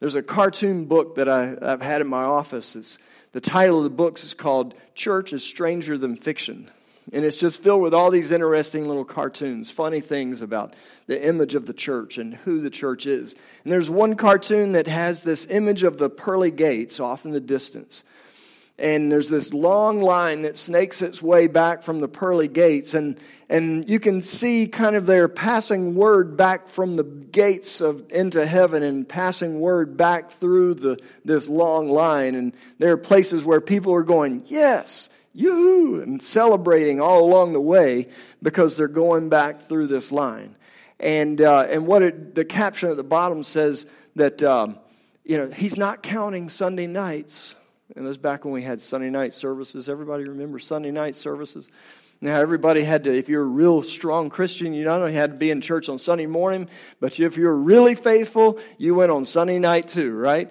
There's 0.00 0.14
a 0.14 0.22
cartoon 0.22 0.84
book 0.86 1.16
that 1.16 1.28
I, 1.28 1.56
have 1.62 1.80
had 1.80 2.00
in 2.00 2.08
my 2.08 2.24
office. 2.24 2.76
It's, 2.76 2.98
the 3.32 3.40
title 3.40 3.78
of 3.78 3.84
the 3.84 3.90
book 3.90 4.22
is 4.22 4.34
called 4.34 4.74
Church 4.94 5.32
is 5.32 5.42
Stranger 5.42 5.96
Than 5.96 6.16
Fiction. 6.16 6.70
And 7.12 7.24
it's 7.24 7.36
just 7.36 7.62
filled 7.62 7.82
with 7.82 7.92
all 7.92 8.10
these 8.10 8.30
interesting 8.30 8.88
little 8.88 9.04
cartoons, 9.04 9.70
funny 9.70 10.00
things 10.00 10.40
about 10.40 10.74
the 11.06 11.26
image 11.26 11.54
of 11.54 11.66
the 11.66 11.74
church 11.74 12.16
and 12.16 12.34
who 12.34 12.60
the 12.60 12.70
church 12.70 13.06
is. 13.06 13.34
And 13.62 13.72
there's 13.72 13.90
one 13.90 14.14
cartoon 14.14 14.72
that 14.72 14.86
has 14.86 15.22
this 15.22 15.46
image 15.50 15.82
of 15.82 15.98
the 15.98 16.08
pearly 16.08 16.50
gates 16.50 17.00
off 17.00 17.24
in 17.26 17.32
the 17.32 17.40
distance. 17.40 18.04
And 18.76 19.10
there's 19.10 19.28
this 19.28 19.52
long 19.52 20.00
line 20.00 20.42
that 20.42 20.58
snakes 20.58 21.00
its 21.00 21.22
way 21.22 21.46
back 21.46 21.84
from 21.84 22.00
the 22.00 22.08
pearly 22.08 22.48
gates. 22.48 22.94
And, 22.94 23.20
and 23.48 23.88
you 23.88 24.00
can 24.00 24.20
see 24.20 24.66
kind 24.66 24.96
of 24.96 25.06
their 25.06 25.28
passing 25.28 25.94
word 25.94 26.36
back 26.36 26.68
from 26.68 26.96
the 26.96 27.04
gates 27.04 27.80
of 27.80 28.04
into 28.10 28.44
heaven 28.44 28.82
and 28.82 29.08
passing 29.08 29.60
word 29.60 29.96
back 29.96 30.32
through 30.32 30.74
the, 30.74 30.98
this 31.24 31.48
long 31.48 31.88
line. 31.88 32.34
And 32.34 32.52
there 32.78 32.90
are 32.92 32.96
places 32.96 33.44
where 33.44 33.60
people 33.60 33.94
are 33.94 34.02
going, 34.02 34.42
Yes, 34.46 35.08
yoo 35.34 36.00
and 36.00 36.20
celebrating 36.20 37.00
all 37.00 37.24
along 37.24 37.52
the 37.52 37.60
way 37.60 38.08
because 38.42 38.76
they're 38.76 38.88
going 38.88 39.28
back 39.28 39.62
through 39.62 39.86
this 39.86 40.10
line. 40.10 40.56
And, 40.98 41.40
uh, 41.40 41.66
and 41.68 41.86
what 41.86 42.02
it, 42.02 42.34
the 42.34 42.44
caption 42.44 42.90
at 42.90 42.96
the 42.96 43.04
bottom 43.04 43.42
says 43.42 43.86
that, 44.16 44.42
um, 44.42 44.78
you 45.24 45.36
know, 45.38 45.48
he's 45.48 45.76
not 45.76 46.02
counting 46.02 46.48
Sunday 46.48 46.86
nights. 46.86 47.54
And 47.94 48.04
it 48.04 48.08
was 48.08 48.18
back 48.18 48.44
when 48.44 48.54
we 48.54 48.62
had 48.62 48.80
Sunday 48.80 49.10
night 49.10 49.34
services. 49.34 49.88
Everybody 49.88 50.24
remember 50.24 50.58
Sunday 50.58 50.90
night 50.90 51.14
services? 51.14 51.68
Now, 52.20 52.36
everybody 52.36 52.82
had 52.82 53.04
to, 53.04 53.14
if 53.14 53.28
you're 53.28 53.42
a 53.42 53.46
real 53.46 53.82
strong 53.82 54.30
Christian, 54.30 54.72
you 54.72 54.84
not 54.84 55.00
only 55.00 55.12
had 55.12 55.32
to 55.32 55.36
be 55.36 55.50
in 55.50 55.60
church 55.60 55.90
on 55.90 55.98
Sunday 55.98 56.26
morning, 56.26 56.68
but 56.98 57.20
if 57.20 57.36
you're 57.36 57.54
really 57.54 57.94
faithful, 57.94 58.58
you 58.78 58.94
went 58.94 59.12
on 59.12 59.24
Sunday 59.24 59.58
night 59.58 59.88
too, 59.88 60.14
right? 60.14 60.50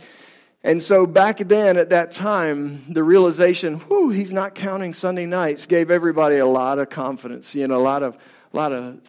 And 0.64 0.82
so 0.82 1.08
back 1.08 1.40
then 1.40 1.78
at 1.78 1.90
that 1.90 2.12
time, 2.12 2.86
the 2.90 3.04
realization, 3.04 3.80
whew, 3.80 4.10
he's 4.10 4.32
not 4.32 4.54
counting 4.54 4.94
Sunday 4.94 5.26
nights, 5.26 5.66
gave 5.66 5.90
everybody 5.90 6.38
a 6.38 6.46
lot 6.46 6.78
of 6.78 6.90
confidence, 6.90 7.56
know, 7.68 7.76
a 7.76 7.82
lot 7.82 8.04
of, 8.04 8.16
a 8.54 8.56
lot 8.56 8.72
of 8.72 9.00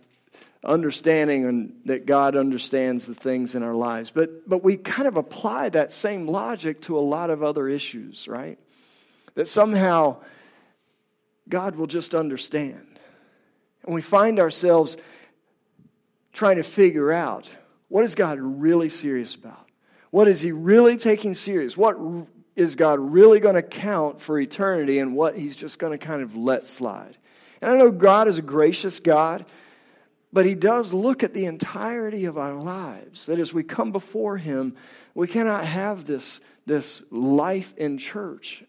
understanding 0.65 1.45
and 1.47 1.81
that 1.85 2.07
God 2.07 2.37
understands 2.37 3.07
the 3.07 3.15
things 3.15 3.55
in 3.55 3.63
our 3.63 3.75
lives. 3.75 4.11
But, 4.11 4.49
but 4.49 4.65
we 4.65 4.77
kind 4.77 5.07
of 5.07 5.17
apply 5.17 5.69
that 5.71 5.93
same 5.93 6.27
logic 6.27 6.83
to 6.83 6.99
a 6.99 7.01
lot 7.01 7.31
of 7.31 7.43
other 7.43 7.69
issues, 7.69 8.27
right? 8.27 8.59
That 9.35 9.49
somehow 9.49 10.19
God 11.49 11.77
will 11.77 11.87
just 11.87 12.15
understand. 12.15 12.99
And 13.85 13.95
we 13.95 14.03
find 14.03 14.41
ourselves 14.41 14.97
trying 16.33 16.57
to 16.57 16.63
figure 16.63 17.13
out 17.13 17.49
what 17.89 18.05
is 18.05 18.15
God 18.15 18.39
really 18.41 18.89
serious 18.89 19.35
about? 19.35 19.69
What 20.11 20.29
is 20.29 20.41
he 20.41 20.53
really 20.53 20.97
taking 20.97 21.35
serious? 21.35 21.77
What 21.77 21.97
is 22.57 22.77
God 22.77 22.99
really 22.99 23.41
going 23.41 23.57
to 23.57 23.63
count 23.63 24.21
for 24.21 24.39
eternity 24.39 24.99
and 24.99 25.15
what 25.15 25.37
he's 25.37 25.57
just 25.57 25.79
going 25.79 25.97
to 25.97 26.05
kind 26.05 26.23
of 26.23 26.37
let 26.37 26.67
slide? 26.67 27.17
And 27.61 27.71
I 27.71 27.77
know 27.77 27.91
God 27.91 28.29
is 28.29 28.39
a 28.39 28.43
gracious 28.43 29.01
God, 29.01 29.45
but 30.35 30.45
he 30.45 30.55
does 30.55 30.93
look 30.93 31.23
at 31.23 31.33
the 31.33 31.47
entirety 31.47 32.27
of 32.27 32.37
our 32.37 32.55
lives. 32.55 33.25
That 33.27 33.39
as 33.39 33.55
we 33.55 33.63
come 33.63 33.91
before 33.91 34.37
him, 34.37 34.77
we 35.15 35.27
cannot 35.27 35.65
have 35.65 36.05
this, 36.05 36.41
this 36.67 37.03
life 37.11 37.73
in 37.79 37.97
church 37.97 38.63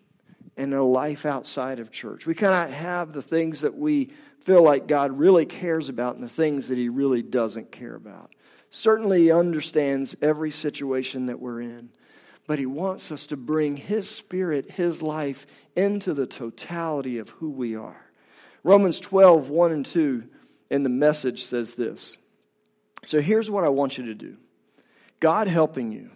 and 0.56 0.74
a 0.74 0.82
life 0.82 1.26
outside 1.26 1.80
of 1.80 1.92
church. 1.92 2.26
We 2.26 2.36
cannot 2.36 2.70
have 2.70 3.12
the 3.12 3.22
things 3.22 3.60
that 3.62 3.76
we 3.76 4.12
feel 4.46 4.64
like 4.64 4.88
God 4.88 5.20
really 5.20 5.46
cares 5.46 5.90
about 5.90 6.16
and 6.16 6.24
the 6.24 6.30
things 6.30 6.70
that 6.70 6.78
he 6.78 6.88
really 6.88 7.22
doesn't 7.22 7.74
care 7.74 7.96
about 7.96 8.32
certainly 8.76 9.24
he 9.24 9.32
understands 9.32 10.16
every 10.22 10.52
situation 10.52 11.28
that 11.28 11.40
we're 11.40 11.62
in, 11.62 11.90
but 12.46 12.60
He 12.60 12.66
wants 12.66 13.12
us 13.12 13.28
to 13.28 13.38
bring 13.38 13.78
His 13.78 14.10
Spirit, 14.10 14.70
His 14.70 15.02
life 15.02 15.48
into 15.76 16.14
the 16.14 16.28
totality 16.28 17.18
of 17.18 17.30
who 17.30 17.50
we 17.50 17.76
are. 17.76 18.02
Romans 18.64 19.00
12, 19.00 19.50
1 19.50 19.72
and 19.72 19.86
2 19.86 20.24
in 20.70 20.84
the 20.84 20.90
message 20.90 21.44
says 21.44 21.76
this. 21.76 22.18
So 23.04 23.22
here's 23.22 23.50
what 23.50 23.64
I 23.64 23.70
want 23.70 23.98
you 23.98 24.06
to 24.06 24.16
do 24.16 24.38
God 25.20 25.48
helping 25.48 25.92
you. 25.92 26.12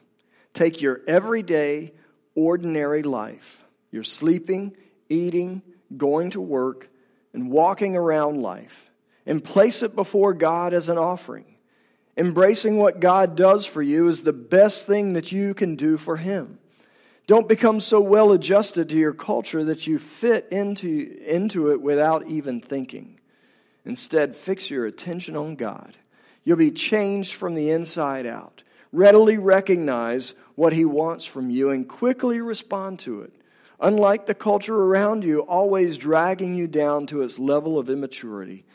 Take 0.54 0.82
your 0.82 1.02
everyday, 1.08 1.94
ordinary 2.36 3.04
life. 3.04 3.64
You're 3.92 4.04
sleeping, 4.04 4.76
eating, 5.08 5.62
going 5.96 6.32
to 6.32 6.42
work, 6.42 6.90
and 7.34 7.52
walking 7.52 7.96
around 7.96 8.42
life. 8.42 8.90
And 9.26 9.44
place 9.44 9.84
it 9.84 9.96
before 9.96 10.34
God 10.34 10.74
as 10.74 10.90
an 10.90 10.98
offering. 10.98 11.46
Embracing 12.18 12.78
what 12.78 13.00
God 13.00 13.36
does 13.36 13.66
for 13.66 13.82
you 13.82 14.08
is 14.08 14.22
the 14.22 14.34
best 14.34 14.88
thing 14.88 15.14
that 15.14 15.32
you 15.32 15.54
can 15.54 15.76
do 15.76 15.98
for 15.98 16.18
Him. 16.18 16.58
Don't 17.28 17.48
become 17.48 17.80
so 17.80 18.02
well 18.02 18.32
adjusted 18.32 18.90
to 18.90 18.98
your 18.98 19.14
culture 19.14 19.64
that 19.66 19.86
you 19.86 20.00
fit 20.00 20.48
into, 20.52 21.22
into 21.28 21.72
it 21.72 21.80
without 21.80 22.28
even 22.28 22.60
thinking. 22.60 23.19
Instead, 23.86 24.36
fix 24.36 24.70
your 24.70 24.86
attention 24.86 25.36
on 25.36 25.56
God. 25.56 25.96
You'll 26.44 26.58
be 26.58 26.72
changed 26.72 27.34
from 27.34 27.56
the 27.56 27.72
inside 27.72 28.26
out. 28.26 28.64
Readily 28.92 29.38
recognize 29.38 30.34
what 30.56 30.74
He 30.74 30.86
wants 30.86 31.26
from 31.26 31.50
you 31.50 31.70
and 31.70 31.88
quickly 31.88 32.42
respond 32.42 33.00
to 33.00 33.22
it. 33.22 33.34
Unlike 33.80 34.26
the 34.26 34.34
culture 34.34 34.76
around 34.76 35.24
you, 35.24 35.40
always 35.40 35.98
dragging 35.98 36.56
you 36.56 36.68
down 36.68 37.08
to 37.08 37.22
its 37.22 37.40
level 37.40 37.78
of 37.78 37.90
immaturity, 37.90 38.66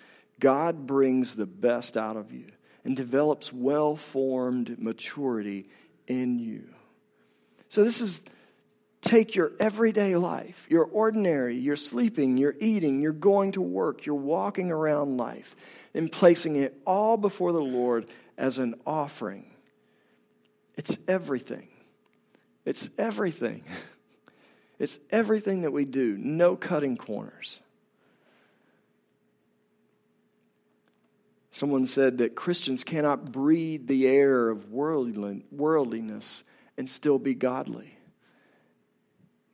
God 0.41 0.87
brings 0.87 1.37
the 1.37 1.47
best 1.47 1.97
out 1.97 2.17
of 2.17 2.33
you 2.33 2.47
and 2.85 2.97
develops 2.97 3.53
well 3.53 3.97
formed 3.97 4.79
maturity 4.79 5.69
in 6.07 6.39
you. 6.39 6.65
So, 7.69 7.83
this 7.83 8.01
is 8.01 8.23
take 9.05 9.35
your 9.35 9.53
everyday 9.61 10.17
life, 10.17 10.67
your 10.69 10.85
ordinary, 10.85 11.57
you're 11.57 11.77
sleeping, 11.77 12.37
you're 12.37 12.57
eating, 12.59 13.01
you're 13.01 13.13
going 13.13 13.53
to 13.53 13.61
work, 13.61 14.07
you're 14.07 14.15
walking 14.15 14.71
around 14.71 15.19
life, 15.19 15.55
and 15.93 16.11
placing 16.11 16.57
it 16.57 16.81
all 16.87 17.17
before 17.17 17.53
the 17.53 17.61
Lord 17.61 18.07
as 18.37 18.59
an 18.59 18.75
offering. 18.87 19.45
It's 20.77 20.97
everything. 21.07 21.69
It's 22.65 22.91
everything. 22.99 23.63
It's 24.77 24.99
everything 25.11 25.63
that 25.63 25.73
we 25.73 25.85
do, 25.85 26.19
no 26.19 26.57
cutting 26.57 26.97
corners. 26.97 27.61
Someone 31.53 31.87
said 31.87 32.19
that 32.19 32.35
Christians 32.35 32.83
cannot 32.83 33.31
breathe 33.31 33.87
the 33.87 34.09
air 34.09 34.51
of 34.51 34.73
worldliness 34.73 36.43
and 36.77 36.91
still 36.91 37.21
be 37.21 37.35
godly 37.35 37.95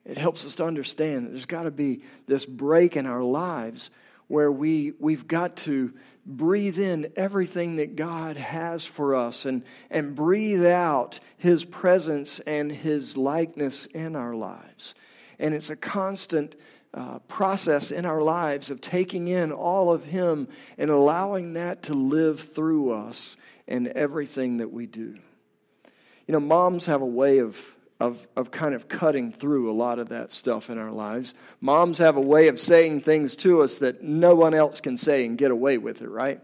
it 0.05 0.19
helps 0.19 0.45
us 0.45 0.57
to 0.57 0.65
understand 0.65 1.27
that 1.27 1.31
there's 1.31 1.47
got 1.47 1.65
to 1.65 1.71
be 1.71 2.03
this 2.27 2.47
break 2.47 2.97
in 2.97 3.07
our 3.07 3.23
lives 3.23 3.91
where 4.29 4.51
we, 4.51 4.93
we've 4.99 5.27
got 5.27 5.57
to 5.57 5.93
breathe 6.25 6.79
in 6.79 7.13
everything 7.17 7.77
that 7.77 7.97
God 7.97 8.37
has 8.37 8.85
for 8.85 9.17
us 9.17 9.45
and, 9.45 9.65
and 9.91 10.15
breathe 10.15 10.65
out 10.65 11.19
His 11.37 11.65
presence 11.65 12.39
and 12.41 12.71
His 12.71 13.17
likeness 13.17 13.87
in 13.87 14.15
our 14.15 14.35
lives. 14.35 14.95
And 15.39 15.53
it's 15.53 15.71
a 15.71 15.77
constant 15.77 16.55
uh, 16.95 17.19
process 17.21 17.91
in 17.91 18.05
our 18.05 18.23
lives 18.23 18.71
of 18.71 18.81
taking 18.81 19.29
in 19.29 19.53
all 19.53 19.93
of 19.93 20.05
Him 20.05 20.49
and 20.79 20.91
allowing 20.91 21.55
that 21.55 21.83
to 21.85 21.95
live 21.95 22.41
through 22.41 22.93
us 22.93 23.37
in 23.67 23.93
everything 23.97 24.59
that 24.59 24.73
we 24.73 24.87
do. 24.87 25.17
You 26.27 26.33
know, 26.35 26.41
moms 26.41 26.87
have 26.87 27.03
a 27.03 27.07
way 27.07 27.39
of 27.39 27.57
of, 28.01 28.27
of 28.35 28.51
kind 28.51 28.75
of 28.75 28.89
cutting 28.89 29.31
through 29.31 29.71
a 29.71 29.75
lot 29.75 29.99
of 29.99 30.09
that 30.09 30.33
stuff 30.33 30.71
in 30.71 30.79
our 30.79 30.91
lives. 30.91 31.35
Moms 31.61 31.99
have 31.99 32.17
a 32.17 32.21
way 32.21 32.49
of 32.49 32.59
saying 32.59 33.03
things 33.03 33.37
to 33.37 33.61
us 33.61 33.79
that 33.79 34.03
no 34.03 34.35
one 34.35 34.55
else 34.55 34.81
can 34.81 34.97
say 34.97 35.27
and 35.27 35.37
get 35.37 35.51
away 35.51 35.77
with 35.77 36.01
it, 36.01 36.09
right? 36.09 36.41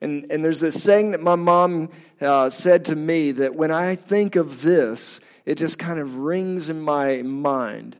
And, 0.00 0.30
and 0.32 0.44
there's 0.44 0.60
this 0.60 0.82
saying 0.82 1.12
that 1.12 1.22
my 1.22 1.36
mom 1.36 1.90
uh, 2.20 2.50
said 2.50 2.86
to 2.86 2.96
me 2.96 3.32
that 3.32 3.54
when 3.54 3.70
I 3.70 3.94
think 3.94 4.34
of 4.34 4.62
this, 4.62 5.20
it 5.44 5.56
just 5.56 5.78
kind 5.78 6.00
of 6.00 6.16
rings 6.16 6.68
in 6.68 6.80
my 6.80 7.22
mind. 7.22 7.96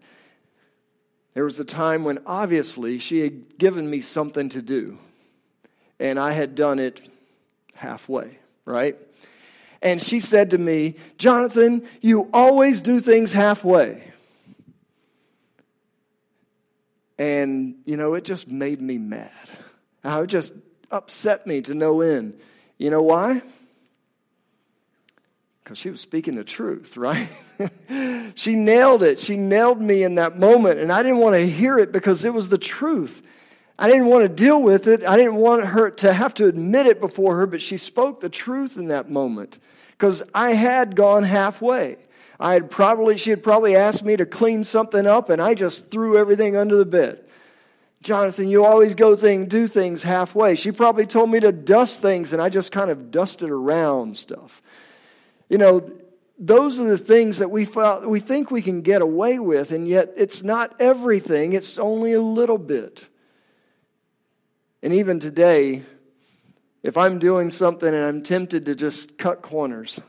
There 1.34 1.44
was 1.44 1.60
a 1.60 1.64
time 1.64 2.04
when 2.04 2.18
obviously 2.26 2.98
she 2.98 3.20
had 3.20 3.56
given 3.56 3.88
me 3.88 4.00
something 4.00 4.48
to 4.50 4.62
do, 4.62 4.98
and 6.00 6.18
I 6.18 6.32
had 6.32 6.54
done 6.54 6.78
it 6.80 7.00
halfway, 7.74 8.38
right? 8.64 8.98
And 9.82 10.02
she 10.02 10.20
said 10.20 10.50
to 10.50 10.58
me, 10.58 10.96
Jonathan, 11.16 11.86
you 12.00 12.28
always 12.32 12.80
do 12.80 13.00
things 13.00 13.32
halfway. 13.32 14.02
And, 17.18 17.76
you 17.84 17.96
know, 17.96 18.14
it 18.14 18.24
just 18.24 18.48
made 18.48 18.80
me 18.80 18.98
mad. 18.98 19.30
It 20.04 20.26
just 20.26 20.54
upset 20.90 21.46
me 21.46 21.62
to 21.62 21.74
no 21.74 22.00
end. 22.00 22.38
You 22.78 22.90
know 22.90 23.02
why? 23.02 23.42
Because 25.62 25.78
she 25.78 25.90
was 25.90 26.00
speaking 26.00 26.34
the 26.34 26.44
truth, 26.44 26.96
right? 26.96 27.28
she 28.34 28.56
nailed 28.56 29.02
it. 29.02 29.20
She 29.20 29.36
nailed 29.36 29.80
me 29.80 30.02
in 30.02 30.16
that 30.16 30.38
moment. 30.38 30.80
And 30.80 30.90
I 30.90 31.02
didn't 31.02 31.18
want 31.18 31.34
to 31.34 31.46
hear 31.46 31.78
it 31.78 31.92
because 31.92 32.24
it 32.24 32.34
was 32.34 32.48
the 32.48 32.58
truth. 32.58 33.22
I 33.80 33.88
didn't 33.88 34.08
want 34.08 34.24
to 34.24 34.28
deal 34.28 34.62
with 34.62 34.86
it. 34.86 35.04
I 35.04 35.16
didn't 35.16 35.36
want 35.36 35.64
her 35.64 35.90
to 35.90 36.12
have 36.12 36.34
to 36.34 36.44
admit 36.44 36.86
it 36.86 37.00
before 37.00 37.36
her, 37.36 37.46
but 37.46 37.62
she 37.62 37.78
spoke 37.78 38.20
the 38.20 38.28
truth 38.28 38.76
in 38.76 38.88
that 38.88 39.10
moment 39.10 39.58
because 39.92 40.22
I 40.34 40.52
had 40.52 40.94
gone 40.94 41.22
halfway. 41.22 41.96
I 42.38 42.52
had 42.52 42.70
probably, 42.70 43.16
she 43.16 43.30
had 43.30 43.42
probably 43.42 43.74
asked 43.76 44.04
me 44.04 44.18
to 44.18 44.26
clean 44.26 44.64
something 44.64 45.06
up, 45.06 45.30
and 45.30 45.40
I 45.40 45.54
just 45.54 45.90
threw 45.90 46.18
everything 46.18 46.56
under 46.56 46.76
the 46.76 46.84
bed. 46.84 47.24
Jonathan, 48.02 48.48
you 48.48 48.66
always 48.66 48.94
go 48.94 49.16
thing, 49.16 49.46
do 49.46 49.66
things 49.66 50.02
halfway. 50.02 50.56
She 50.56 50.72
probably 50.72 51.06
told 51.06 51.30
me 51.30 51.40
to 51.40 51.50
dust 51.50 52.02
things, 52.02 52.34
and 52.34 52.42
I 52.42 52.50
just 52.50 52.72
kind 52.72 52.90
of 52.90 53.10
dusted 53.10 53.48
around 53.48 54.18
stuff. 54.18 54.60
You 55.48 55.56
know, 55.56 55.90
those 56.38 56.78
are 56.78 56.84
the 56.84 56.98
things 56.98 57.38
that 57.38 57.50
we, 57.50 57.66
we 58.04 58.20
think 58.20 58.50
we 58.50 58.60
can 58.60 58.82
get 58.82 59.00
away 59.00 59.38
with, 59.38 59.72
and 59.72 59.88
yet 59.88 60.12
it's 60.18 60.42
not 60.42 60.74
everything, 60.78 61.54
it's 61.54 61.78
only 61.78 62.12
a 62.12 62.20
little 62.20 62.58
bit. 62.58 63.06
And 64.82 64.94
even 64.94 65.20
today, 65.20 65.82
if 66.82 66.96
I'm 66.96 67.18
doing 67.18 67.50
something 67.50 67.88
and 67.88 68.04
I'm 68.04 68.22
tempted 68.22 68.64
to 68.66 68.74
just 68.74 69.18
cut 69.18 69.42
corners, 69.42 70.00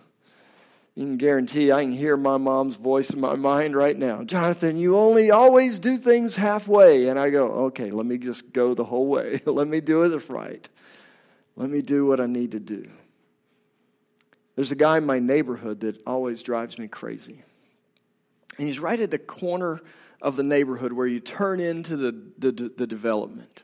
you 0.96 1.06
can 1.06 1.18
guarantee 1.18 1.72
I 1.72 1.84
can 1.84 1.92
hear 1.92 2.18
my 2.18 2.38
mom's 2.38 2.76
voice 2.76 3.12
in 3.12 3.20
my 3.20 3.36
mind 3.36 3.76
right 3.76 3.98
now. 3.98 4.24
Jonathan, 4.24 4.78
you 4.78 4.98
only 4.98 5.32
always 5.32 5.80
do 5.80 5.98
things 5.98 6.36
halfway. 6.36 7.08
And 7.08 7.18
I 7.18 7.30
go, 7.30 7.48
okay, 7.66 7.92
let 7.92 8.06
me 8.06 8.18
just 8.18 8.52
go 8.52 8.74
the 8.74 8.84
whole 8.84 9.08
way. 9.08 9.42
let 9.46 9.68
me 9.68 9.82
do 9.82 10.04
it 10.04 10.30
right. 10.30 10.68
Let 11.56 11.70
me 11.70 11.82
do 11.82 12.06
what 12.06 12.20
I 12.20 12.26
need 12.26 12.52
to 12.52 12.60
do. 12.60 12.90
There's 14.56 14.72
a 14.72 14.76
guy 14.76 14.98
in 14.98 15.06
my 15.06 15.20
neighborhood 15.20 15.82
that 15.82 16.02
always 16.06 16.44
drives 16.44 16.78
me 16.78 16.88
crazy. 16.88 17.44
And 18.58 18.68
he's 18.68 18.80
right 18.80 19.00
at 19.00 19.12
the 19.12 19.20
corner 19.20 19.82
of 20.22 20.36
the 20.36 20.44
neighborhood 20.44 20.94
where 20.94 21.08
you 21.08 21.20
turn 21.20 21.60
into 21.60 21.96
the, 21.96 22.12
the, 22.38 22.52
the 22.52 22.86
development. 22.86 23.64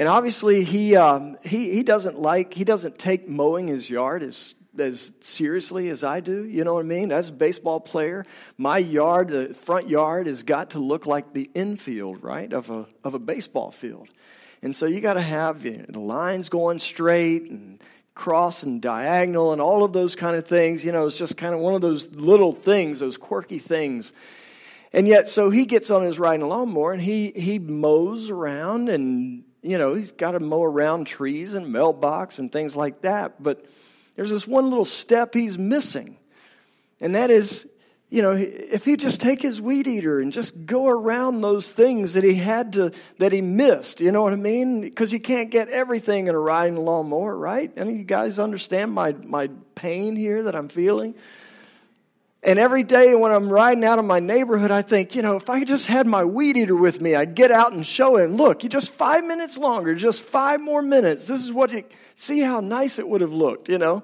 And 0.00 0.08
obviously, 0.08 0.64
he, 0.64 0.96
um, 0.96 1.36
he, 1.44 1.72
he 1.72 1.82
doesn't 1.82 2.18
like, 2.18 2.54
he 2.54 2.64
doesn't 2.64 2.98
take 2.98 3.28
mowing 3.28 3.68
his 3.68 3.90
yard 3.90 4.22
as, 4.22 4.54
as 4.78 5.12
seriously 5.20 5.90
as 5.90 6.02
I 6.02 6.20
do. 6.20 6.46
You 6.46 6.64
know 6.64 6.72
what 6.72 6.86
I 6.86 6.88
mean? 6.88 7.12
As 7.12 7.28
a 7.28 7.32
baseball 7.32 7.80
player, 7.80 8.24
my 8.56 8.78
yard, 8.78 9.28
the 9.28 9.52
front 9.52 9.90
yard, 9.90 10.26
has 10.26 10.42
got 10.42 10.70
to 10.70 10.78
look 10.78 11.04
like 11.04 11.34
the 11.34 11.50
infield, 11.52 12.24
right, 12.24 12.50
of 12.50 12.70
a, 12.70 12.86
of 13.04 13.12
a 13.12 13.18
baseball 13.18 13.72
field. 13.72 14.08
And 14.62 14.74
so 14.74 14.86
you 14.86 15.02
got 15.02 15.14
to 15.14 15.20
have 15.20 15.66
you 15.66 15.76
know, 15.76 15.84
the 15.86 16.00
lines 16.00 16.48
going 16.48 16.78
straight 16.78 17.50
and 17.50 17.78
cross 18.14 18.62
and 18.62 18.80
diagonal 18.80 19.52
and 19.52 19.60
all 19.60 19.84
of 19.84 19.92
those 19.92 20.16
kind 20.16 20.34
of 20.34 20.46
things. 20.46 20.82
You 20.82 20.92
know, 20.92 21.08
it's 21.08 21.18
just 21.18 21.36
kind 21.36 21.52
of 21.52 21.60
one 21.60 21.74
of 21.74 21.82
those 21.82 22.08
little 22.14 22.52
things, 22.52 23.00
those 23.00 23.18
quirky 23.18 23.58
things. 23.58 24.14
And 24.94 25.06
yet, 25.06 25.28
so 25.28 25.50
he 25.50 25.66
gets 25.66 25.90
on 25.90 26.04
his 26.04 26.18
riding 26.18 26.46
lawnmower 26.46 26.94
and 26.94 27.02
he, 27.02 27.32
he 27.36 27.58
mows 27.58 28.30
around 28.30 28.88
and 28.88 29.44
you 29.62 29.78
know, 29.78 29.94
he's 29.94 30.12
got 30.12 30.32
to 30.32 30.40
mow 30.40 30.62
around 30.62 31.06
trees 31.06 31.54
and 31.54 31.72
mailbox 31.72 32.38
and 32.38 32.50
things 32.50 32.76
like 32.76 33.02
that. 33.02 33.42
But 33.42 33.64
there's 34.16 34.30
this 34.30 34.46
one 34.46 34.70
little 34.70 34.84
step 34.84 35.34
he's 35.34 35.58
missing. 35.58 36.16
And 37.00 37.14
that 37.14 37.30
is, 37.30 37.66
you 38.10 38.22
know, 38.22 38.32
if 38.32 38.84
he 38.84 38.96
just 38.96 39.20
take 39.20 39.40
his 39.40 39.60
weed 39.60 39.86
eater 39.86 40.20
and 40.20 40.32
just 40.32 40.66
go 40.66 40.88
around 40.88 41.40
those 41.40 41.70
things 41.70 42.14
that 42.14 42.24
he 42.24 42.34
had 42.34 42.72
to, 42.74 42.92
that 43.18 43.32
he 43.32 43.40
missed, 43.40 44.00
you 44.00 44.12
know 44.12 44.22
what 44.22 44.32
I 44.32 44.36
mean? 44.36 44.80
Because 44.80 45.12
you 45.12 45.20
can't 45.20 45.50
get 45.50 45.68
everything 45.68 46.26
in 46.26 46.34
a 46.34 46.38
riding 46.38 46.76
lawnmower, 46.76 47.36
right? 47.36 47.72
Any 47.76 47.98
you 47.98 48.04
guys 48.04 48.38
understand 48.38 48.92
my, 48.92 49.12
my 49.12 49.48
pain 49.74 50.16
here 50.16 50.44
that 50.44 50.56
I'm 50.56 50.68
feeling? 50.68 51.14
And 52.42 52.58
every 52.58 52.84
day 52.84 53.14
when 53.14 53.32
I'm 53.32 53.50
riding 53.50 53.84
out 53.84 53.98
of 53.98 54.06
my 54.06 54.18
neighborhood, 54.18 54.70
I 54.70 54.80
think, 54.80 55.14
you 55.14 55.20
know, 55.20 55.36
if 55.36 55.50
I 55.50 55.62
just 55.64 55.86
had 55.86 56.06
my 56.06 56.24
weed 56.24 56.56
eater 56.56 56.74
with 56.74 56.98
me, 57.00 57.14
I'd 57.14 57.34
get 57.34 57.50
out 57.50 57.72
and 57.72 57.86
show 57.86 58.16
him, 58.16 58.36
look, 58.36 58.62
you 58.62 58.70
just 58.70 58.94
five 58.94 59.24
minutes 59.24 59.58
longer, 59.58 59.94
just 59.94 60.22
five 60.22 60.60
more 60.60 60.80
minutes. 60.80 61.26
This 61.26 61.44
is 61.44 61.52
what 61.52 61.70
you 61.70 61.84
see 62.16 62.40
how 62.40 62.60
nice 62.60 62.98
it 62.98 63.06
would 63.06 63.20
have 63.20 63.32
looked, 63.32 63.68
you 63.68 63.76
know? 63.76 64.02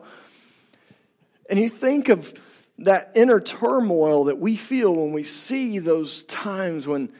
And 1.49 1.59
you 1.59 1.68
think 1.68 2.11
of 2.11 2.35
that 2.79 3.12
inner 3.14 3.40
turmoil 3.40 4.25
that 4.25 4.38
we 4.38 4.57
feel 4.57 4.94
when 4.94 5.12
we 5.12 5.22
see 5.22 5.79
those 5.79 6.25
times 6.25 6.87
when 6.87 7.11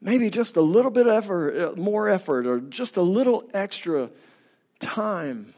maybe 0.00 0.28
just 0.28 0.56
a 0.56 0.60
little 0.60 0.90
bit 0.90 1.06
effort, 1.06 1.56
uh, 1.56 1.80
more 1.80 2.08
effort, 2.08 2.46
or 2.46 2.58
just 2.58 2.96
a 2.96 3.02
little 3.02 3.48
extra 3.54 4.10
time 4.80 5.54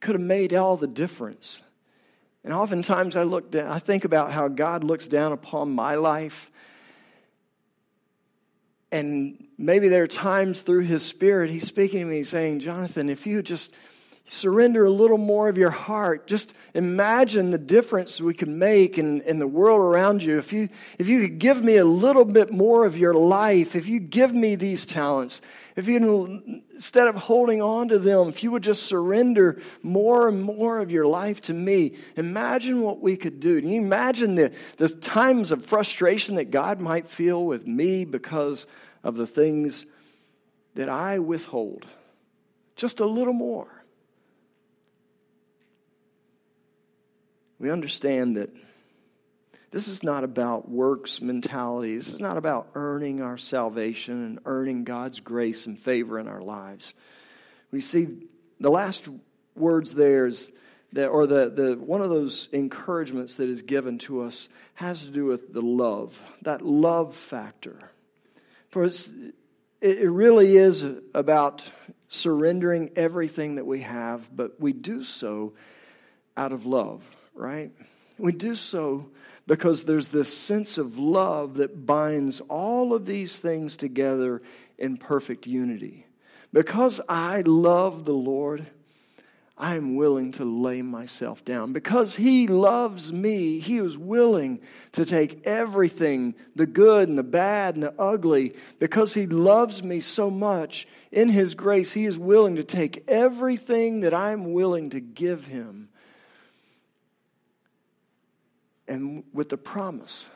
could 0.00 0.16
have 0.16 0.22
made 0.22 0.52
all 0.52 0.76
the 0.76 0.88
difference. 0.88 1.62
And 2.46 2.54
oftentimes 2.54 3.16
I 3.16 3.24
look 3.24 3.50
down, 3.50 3.66
I 3.66 3.80
think 3.80 4.04
about 4.04 4.30
how 4.30 4.46
God 4.46 4.84
looks 4.84 5.08
down 5.08 5.32
upon 5.32 5.72
my 5.72 5.96
life. 5.96 6.48
And 8.92 9.48
maybe 9.58 9.88
there 9.88 10.04
are 10.04 10.06
times 10.06 10.60
through 10.60 10.82
his 10.82 11.04
spirit 11.04 11.50
he's 11.50 11.66
speaking 11.66 11.98
to 11.98 12.06
me 12.06 12.22
saying, 12.22 12.60
Jonathan, 12.60 13.08
if 13.08 13.26
you 13.26 13.42
just 13.42 13.74
surrender 14.28 14.84
a 14.84 14.90
little 14.90 15.18
more 15.18 15.48
of 15.48 15.56
your 15.56 15.70
heart. 15.70 16.26
Just 16.26 16.52
imagine 16.74 17.50
the 17.50 17.58
difference 17.58 18.20
we 18.20 18.34
could 18.34 18.48
make 18.48 18.98
in, 18.98 19.20
in 19.22 19.38
the 19.38 19.46
world 19.46 19.80
around 19.80 20.22
you. 20.22 20.36
If 20.38 20.52
you, 20.52 20.68
if 20.98 21.06
you 21.06 21.20
could 21.22 21.38
give 21.38 21.62
me 21.62 21.76
a 21.76 21.84
little 21.84 22.24
bit 22.24 22.52
more 22.52 22.84
of 22.84 22.96
your 22.96 23.14
life, 23.14 23.76
if 23.76 23.86
you 23.86 24.00
give 24.00 24.34
me 24.34 24.56
these 24.56 24.84
talents, 24.84 25.40
if 25.76 25.86
you, 25.86 26.62
instead 26.74 27.06
of 27.06 27.14
holding 27.14 27.62
on 27.62 27.88
to 27.88 28.00
them, 28.00 28.28
if 28.28 28.42
you 28.42 28.50
would 28.50 28.64
just 28.64 28.82
surrender 28.82 29.60
more 29.82 30.28
and 30.28 30.42
more 30.42 30.80
of 30.80 30.90
your 30.90 31.06
life 31.06 31.40
to 31.42 31.54
me, 31.54 31.94
imagine 32.16 32.80
what 32.80 33.00
we 33.00 33.16
could 33.16 33.38
do. 33.38 33.60
Can 33.60 33.70
you 33.70 33.80
imagine 33.80 34.34
the, 34.34 34.52
the 34.76 34.88
times 34.88 35.52
of 35.52 35.64
frustration 35.64 36.34
that 36.34 36.50
God 36.50 36.80
might 36.80 37.08
feel 37.08 37.44
with 37.44 37.64
me 37.64 38.04
because 38.04 38.66
of 39.04 39.14
the 39.14 39.26
things 39.26 39.86
that 40.74 40.88
I 40.88 41.20
withhold? 41.20 41.86
Just 42.74 42.98
a 42.98 43.06
little 43.06 43.32
more. 43.32 43.75
We 47.58 47.70
understand 47.70 48.36
that 48.36 48.50
this 49.70 49.88
is 49.88 50.02
not 50.02 50.24
about 50.24 50.70
works 50.70 51.20
mentality. 51.20 51.96
This 51.96 52.12
is 52.12 52.20
not 52.20 52.36
about 52.36 52.68
earning 52.74 53.20
our 53.20 53.36
salvation 53.36 54.24
and 54.24 54.38
earning 54.44 54.84
God's 54.84 55.20
grace 55.20 55.66
and 55.66 55.78
favor 55.78 56.18
in 56.18 56.28
our 56.28 56.40
lives. 56.40 56.94
We 57.70 57.80
see 57.80 58.08
the 58.60 58.70
last 58.70 59.08
words 59.54 59.92
there 59.92 60.26
is 60.26 60.52
that, 60.92 61.08
or 61.08 61.26
the, 61.26 61.50
the 61.50 61.74
one 61.74 62.00
of 62.00 62.10
those 62.10 62.48
encouragements 62.52 63.36
that 63.36 63.48
is 63.48 63.62
given 63.62 63.98
to 63.98 64.22
us 64.22 64.48
has 64.74 65.02
to 65.02 65.10
do 65.10 65.24
with 65.24 65.52
the 65.52 65.62
love, 65.62 66.18
that 66.42 66.62
love 66.62 67.14
factor. 67.14 67.78
For 68.68 68.84
it, 68.84 69.10
it 69.80 70.10
really 70.10 70.56
is 70.56 70.86
about 71.14 71.70
surrendering 72.08 72.90
everything 72.94 73.56
that 73.56 73.66
we 73.66 73.80
have, 73.80 74.34
but 74.34 74.60
we 74.60 74.72
do 74.72 75.02
so 75.02 75.54
out 76.36 76.52
of 76.52 76.66
love 76.66 77.02
right? 77.36 77.70
We 78.18 78.32
do 78.32 78.54
so 78.54 79.10
because 79.46 79.84
there's 79.84 80.08
this 80.08 80.34
sense 80.36 80.78
of 80.78 80.98
love 80.98 81.56
that 81.56 81.86
binds 81.86 82.40
all 82.48 82.94
of 82.94 83.06
these 83.06 83.38
things 83.38 83.76
together 83.76 84.42
in 84.78 84.96
perfect 84.96 85.46
unity. 85.46 86.06
Because 86.52 87.00
I 87.08 87.42
love 87.42 88.04
the 88.04 88.14
Lord, 88.14 88.66
I 89.58 89.76
am 89.76 89.96
willing 89.96 90.32
to 90.32 90.44
lay 90.44 90.82
myself 90.82 91.44
down. 91.44 91.72
Because 91.72 92.16
He 92.16 92.46
loves 92.46 93.12
me, 93.12 93.58
He 93.58 93.78
is 93.78 93.96
willing 93.96 94.60
to 94.92 95.04
take 95.04 95.46
everything 95.46 96.34
the 96.54 96.66
good 96.66 97.08
and 97.08 97.16
the 97.16 97.22
bad 97.22 97.74
and 97.74 97.84
the 97.84 97.94
ugly. 97.98 98.54
Because 98.78 99.14
He 99.14 99.26
loves 99.26 99.82
me 99.82 100.00
so 100.00 100.30
much, 100.30 100.88
in 101.12 101.28
His 101.28 101.54
grace, 101.54 101.92
He 101.92 102.06
is 102.06 102.18
willing 102.18 102.56
to 102.56 102.64
take 102.64 103.04
everything 103.06 104.00
that 104.00 104.14
I'm 104.14 104.52
willing 104.52 104.90
to 104.90 105.00
give 105.00 105.46
Him 105.46 105.88
and 108.88 109.24
with 109.32 109.48
the 109.48 109.56
promise 109.56 110.28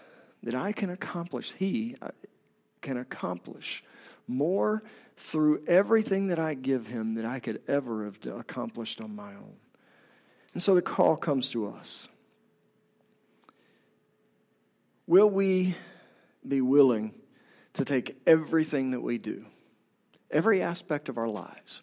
that 0.42 0.54
I 0.54 0.72
can 0.72 0.90
accomplish, 0.90 1.52
He 1.52 1.96
uh, 2.00 2.08
can 2.80 2.96
accomplish 2.96 3.84
more 4.26 4.82
through 5.16 5.62
everything 5.66 6.28
that 6.28 6.38
I 6.38 6.54
give 6.54 6.86
Him 6.86 7.14
than 7.14 7.24
I 7.24 7.38
could 7.38 7.62
ever 7.68 8.04
have 8.04 8.18
accomplished 8.26 9.00
on 9.00 9.14
my 9.14 9.30
own. 9.30 9.56
And 10.54 10.62
so 10.62 10.74
the 10.74 10.82
call 10.82 11.16
comes 11.16 11.50
to 11.50 11.68
us. 11.68 12.08
Will 15.06 15.28
we 15.28 15.76
be 16.46 16.60
willing 16.60 17.14
to 17.74 17.84
take 17.84 18.20
everything 18.26 18.92
that 18.92 19.00
we 19.00 19.18
do, 19.18 19.44
every 20.30 20.62
aspect 20.62 21.08
of 21.08 21.18
our 21.18 21.28
lives, 21.28 21.82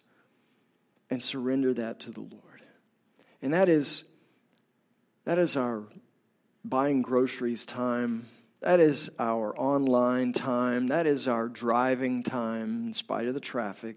and 1.10 1.22
surrender 1.22 1.72
that 1.74 2.00
to 2.00 2.10
the 2.10 2.20
Lord? 2.20 2.62
And 3.40 3.54
that 3.54 3.68
is, 3.68 4.04
that 5.24 5.38
is 5.38 5.56
our 5.56 5.84
buying 6.68 7.02
groceries 7.02 7.64
time. 7.64 8.26
That 8.60 8.80
is 8.80 9.10
our 9.18 9.58
online 9.58 10.32
time. 10.32 10.88
That 10.88 11.06
is 11.06 11.28
our 11.28 11.48
driving 11.48 12.22
time, 12.22 12.86
in 12.88 12.94
spite 12.94 13.26
of 13.26 13.34
the 13.34 13.40
traffic, 13.40 13.96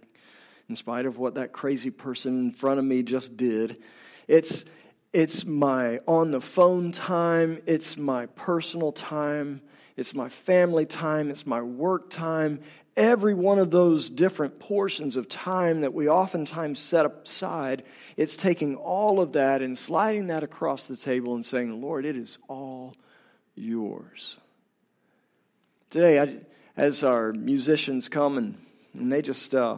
in 0.69 0.75
spite 0.75 1.05
of 1.05 1.17
what 1.17 1.35
that 1.35 1.51
crazy 1.51 1.89
person 1.89 2.39
in 2.39 2.51
front 2.51 2.79
of 2.79 2.85
me 2.85 3.03
just 3.03 3.35
did. 3.35 3.77
It's, 4.27 4.63
it's 5.11 5.45
my 5.45 5.99
on 6.07 6.31
the 6.31 6.41
phone 6.41 6.91
time. 6.91 7.61
It's 7.65 7.97
my 7.97 8.27
personal 8.27 8.91
time. 8.91 9.61
It's 9.97 10.13
my 10.13 10.29
family 10.29 10.85
time. 10.85 11.29
It's 11.29 11.45
my 11.45 11.61
work 11.61 12.09
time 12.09 12.61
every 12.95 13.33
one 13.33 13.59
of 13.59 13.71
those 13.71 14.09
different 14.09 14.59
portions 14.59 15.15
of 15.15 15.29
time 15.29 15.81
that 15.81 15.93
we 15.93 16.09
oftentimes 16.09 16.79
set 16.79 17.05
aside, 17.05 17.83
it's 18.17 18.35
taking 18.37 18.75
all 18.75 19.19
of 19.19 19.33
that 19.33 19.61
and 19.61 19.77
sliding 19.77 20.27
that 20.27 20.43
across 20.43 20.85
the 20.85 20.97
table 20.97 21.35
and 21.35 21.45
saying, 21.45 21.81
Lord, 21.81 22.05
it 22.05 22.17
is 22.17 22.37
all 22.47 22.95
yours. 23.55 24.37
Today, 25.89 26.19
I, 26.19 26.37
as 26.75 27.03
our 27.03 27.33
musicians 27.33 28.09
come 28.09 28.37
and, 28.37 28.57
and 28.97 29.11
they 29.11 29.21
just, 29.21 29.55
uh, 29.55 29.77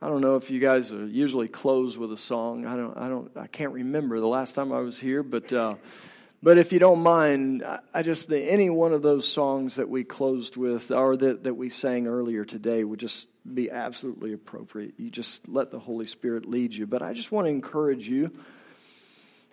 I 0.00 0.08
don't 0.08 0.20
know 0.20 0.36
if 0.36 0.50
you 0.50 0.60
guys 0.60 0.90
usually 0.90 1.48
close 1.48 1.96
with 1.96 2.12
a 2.12 2.16
song. 2.16 2.66
I 2.66 2.76
don't, 2.76 2.96
I 2.96 3.08
don't, 3.08 3.30
I 3.36 3.46
can't 3.46 3.72
remember 3.72 4.18
the 4.20 4.26
last 4.26 4.54
time 4.54 4.72
I 4.72 4.80
was 4.80 4.98
here, 4.98 5.22
but. 5.22 5.52
Uh, 5.52 5.74
but 6.42 6.58
if 6.58 6.72
you 6.72 6.80
don't 6.80 7.02
mind, 7.02 7.64
I 7.94 8.02
just 8.02 8.28
think 8.28 8.48
any 8.48 8.68
one 8.68 8.92
of 8.92 9.02
those 9.02 9.28
songs 9.28 9.76
that 9.76 9.88
we 9.88 10.02
closed 10.02 10.56
with 10.56 10.90
or 10.90 11.16
that, 11.16 11.44
that 11.44 11.54
we 11.54 11.68
sang 11.68 12.08
earlier 12.08 12.44
today 12.44 12.82
would 12.82 12.98
just 12.98 13.28
be 13.54 13.70
absolutely 13.70 14.32
appropriate. 14.32 14.94
You 14.98 15.08
just 15.08 15.48
let 15.48 15.70
the 15.70 15.78
Holy 15.78 16.06
Spirit 16.06 16.44
lead 16.44 16.74
you. 16.74 16.84
But 16.86 17.00
I 17.00 17.12
just 17.12 17.30
want 17.30 17.46
to 17.46 17.50
encourage 17.50 18.08
you 18.08 18.32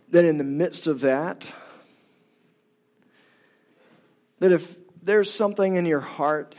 that 0.10 0.26
in 0.26 0.40
the 0.40 0.44
midst 0.44 0.88
of 0.88 1.02
that, 1.02 1.52
that 4.40 4.52
if 4.52 4.76
there's 5.04 5.32
something 5.32 5.76
in 5.76 5.86
your 5.86 6.00
heart 6.00 6.56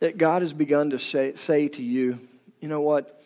that 0.00 0.18
God 0.18 0.42
has 0.42 0.52
begun 0.52 0.90
to 0.90 0.98
say, 0.98 1.34
say 1.34 1.68
to 1.68 1.82
you, 1.82 2.20
you 2.60 2.68
know 2.68 2.82
what? 2.82 3.22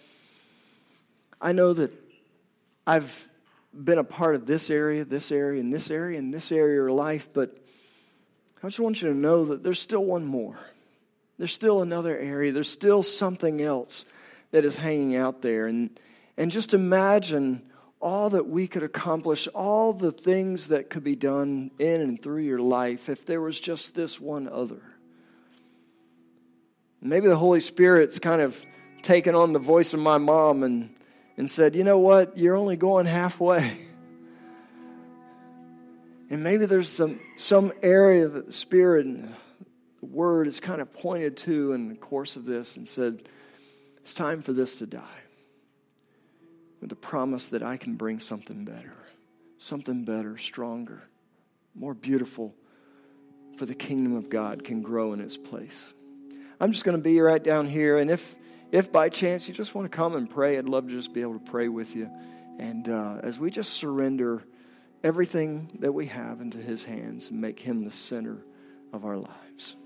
I 1.40 1.50
know 1.50 1.72
that 1.72 1.90
I've 2.86 3.28
been 3.72 3.98
a 3.98 4.04
part 4.04 4.34
of 4.34 4.46
this 4.46 4.70
area, 4.70 5.04
this 5.04 5.32
area, 5.32 5.60
and 5.60 5.72
this 5.72 5.90
area, 5.90 6.18
and 6.18 6.32
this 6.32 6.52
area 6.52 6.72
of 6.72 6.74
your 6.74 6.92
life, 6.92 7.28
but 7.32 7.56
I 8.62 8.68
just 8.68 8.78
want 8.78 9.02
you 9.02 9.08
to 9.08 9.14
know 9.14 9.46
that 9.46 9.62
there's 9.64 9.80
still 9.80 10.04
one 10.04 10.24
more. 10.24 10.58
There's 11.38 11.52
still 11.52 11.82
another 11.82 12.16
area. 12.16 12.52
There's 12.52 12.70
still 12.70 13.02
something 13.02 13.60
else 13.60 14.04
that 14.52 14.64
is 14.64 14.76
hanging 14.76 15.16
out 15.16 15.42
there. 15.42 15.66
And, 15.66 15.98
and 16.36 16.50
just 16.50 16.72
imagine 16.72 17.62
all 18.00 18.30
that 18.30 18.48
we 18.48 18.68
could 18.68 18.82
accomplish, 18.84 19.48
all 19.48 19.92
the 19.92 20.12
things 20.12 20.68
that 20.68 20.90
could 20.90 21.02
be 21.02 21.16
done 21.16 21.70
in 21.78 22.00
and 22.00 22.22
through 22.22 22.42
your 22.42 22.60
life 22.60 23.08
if 23.08 23.24
there 23.24 23.40
was 23.40 23.58
just 23.58 23.94
this 23.94 24.20
one 24.20 24.48
other. 24.48 24.82
Maybe 27.00 27.26
the 27.26 27.36
Holy 27.36 27.60
Spirit's 27.60 28.20
kind 28.20 28.40
of 28.40 28.60
taken 29.02 29.34
on 29.34 29.52
the 29.52 29.58
voice 29.58 29.92
of 29.92 29.98
my 29.98 30.18
mom 30.18 30.62
and 30.62 30.94
and 31.36 31.50
said, 31.50 31.74
You 31.74 31.84
know 31.84 31.98
what? 31.98 32.36
You're 32.36 32.56
only 32.56 32.76
going 32.76 33.06
halfway. 33.06 33.72
And 36.30 36.42
maybe 36.42 36.64
there's 36.64 36.88
some, 36.88 37.20
some 37.36 37.74
area 37.82 38.26
that 38.26 38.46
the 38.46 38.52
Spirit 38.52 39.04
and 39.04 39.34
the 40.00 40.06
Word 40.06 40.46
is 40.48 40.60
kind 40.60 40.80
of 40.80 40.90
pointed 40.90 41.36
to 41.38 41.72
in 41.72 41.90
the 41.90 41.94
course 41.94 42.36
of 42.36 42.46
this 42.46 42.76
and 42.78 42.88
said, 42.88 43.28
It's 43.98 44.14
time 44.14 44.40
for 44.40 44.54
this 44.54 44.76
to 44.76 44.86
die. 44.86 45.20
With 46.80 46.88
the 46.88 46.96
promise 46.96 47.48
that 47.48 47.62
I 47.62 47.76
can 47.76 47.96
bring 47.96 48.18
something 48.18 48.64
better, 48.64 48.96
something 49.58 50.04
better, 50.04 50.38
stronger, 50.38 51.02
more 51.74 51.94
beautiful 51.94 52.54
for 53.58 53.66
the 53.66 53.74
kingdom 53.74 54.16
of 54.16 54.30
God 54.30 54.64
can 54.64 54.80
grow 54.80 55.12
in 55.12 55.20
its 55.20 55.36
place. 55.36 55.92
I'm 56.58 56.72
just 56.72 56.84
going 56.84 56.96
to 56.96 57.02
be 57.02 57.20
right 57.20 57.42
down 57.42 57.66
here, 57.66 57.98
and 57.98 58.10
if 58.10 58.36
if 58.72 58.90
by 58.90 59.10
chance 59.10 59.46
you 59.46 59.54
just 59.54 59.74
want 59.74 59.90
to 59.90 59.94
come 59.94 60.16
and 60.16 60.28
pray, 60.28 60.58
I'd 60.58 60.68
love 60.68 60.88
to 60.88 60.94
just 60.94 61.12
be 61.12 61.20
able 61.20 61.34
to 61.34 61.50
pray 61.50 61.68
with 61.68 61.94
you. 61.94 62.10
And 62.58 62.88
uh, 62.88 63.20
as 63.22 63.38
we 63.38 63.50
just 63.50 63.74
surrender 63.74 64.42
everything 65.04 65.68
that 65.80 65.92
we 65.92 66.06
have 66.06 66.40
into 66.40 66.58
His 66.58 66.84
hands 66.84 67.28
and 67.28 67.40
make 67.40 67.60
Him 67.60 67.84
the 67.84 67.90
center 67.90 68.44
of 68.92 69.04
our 69.04 69.18
lives. 69.18 69.76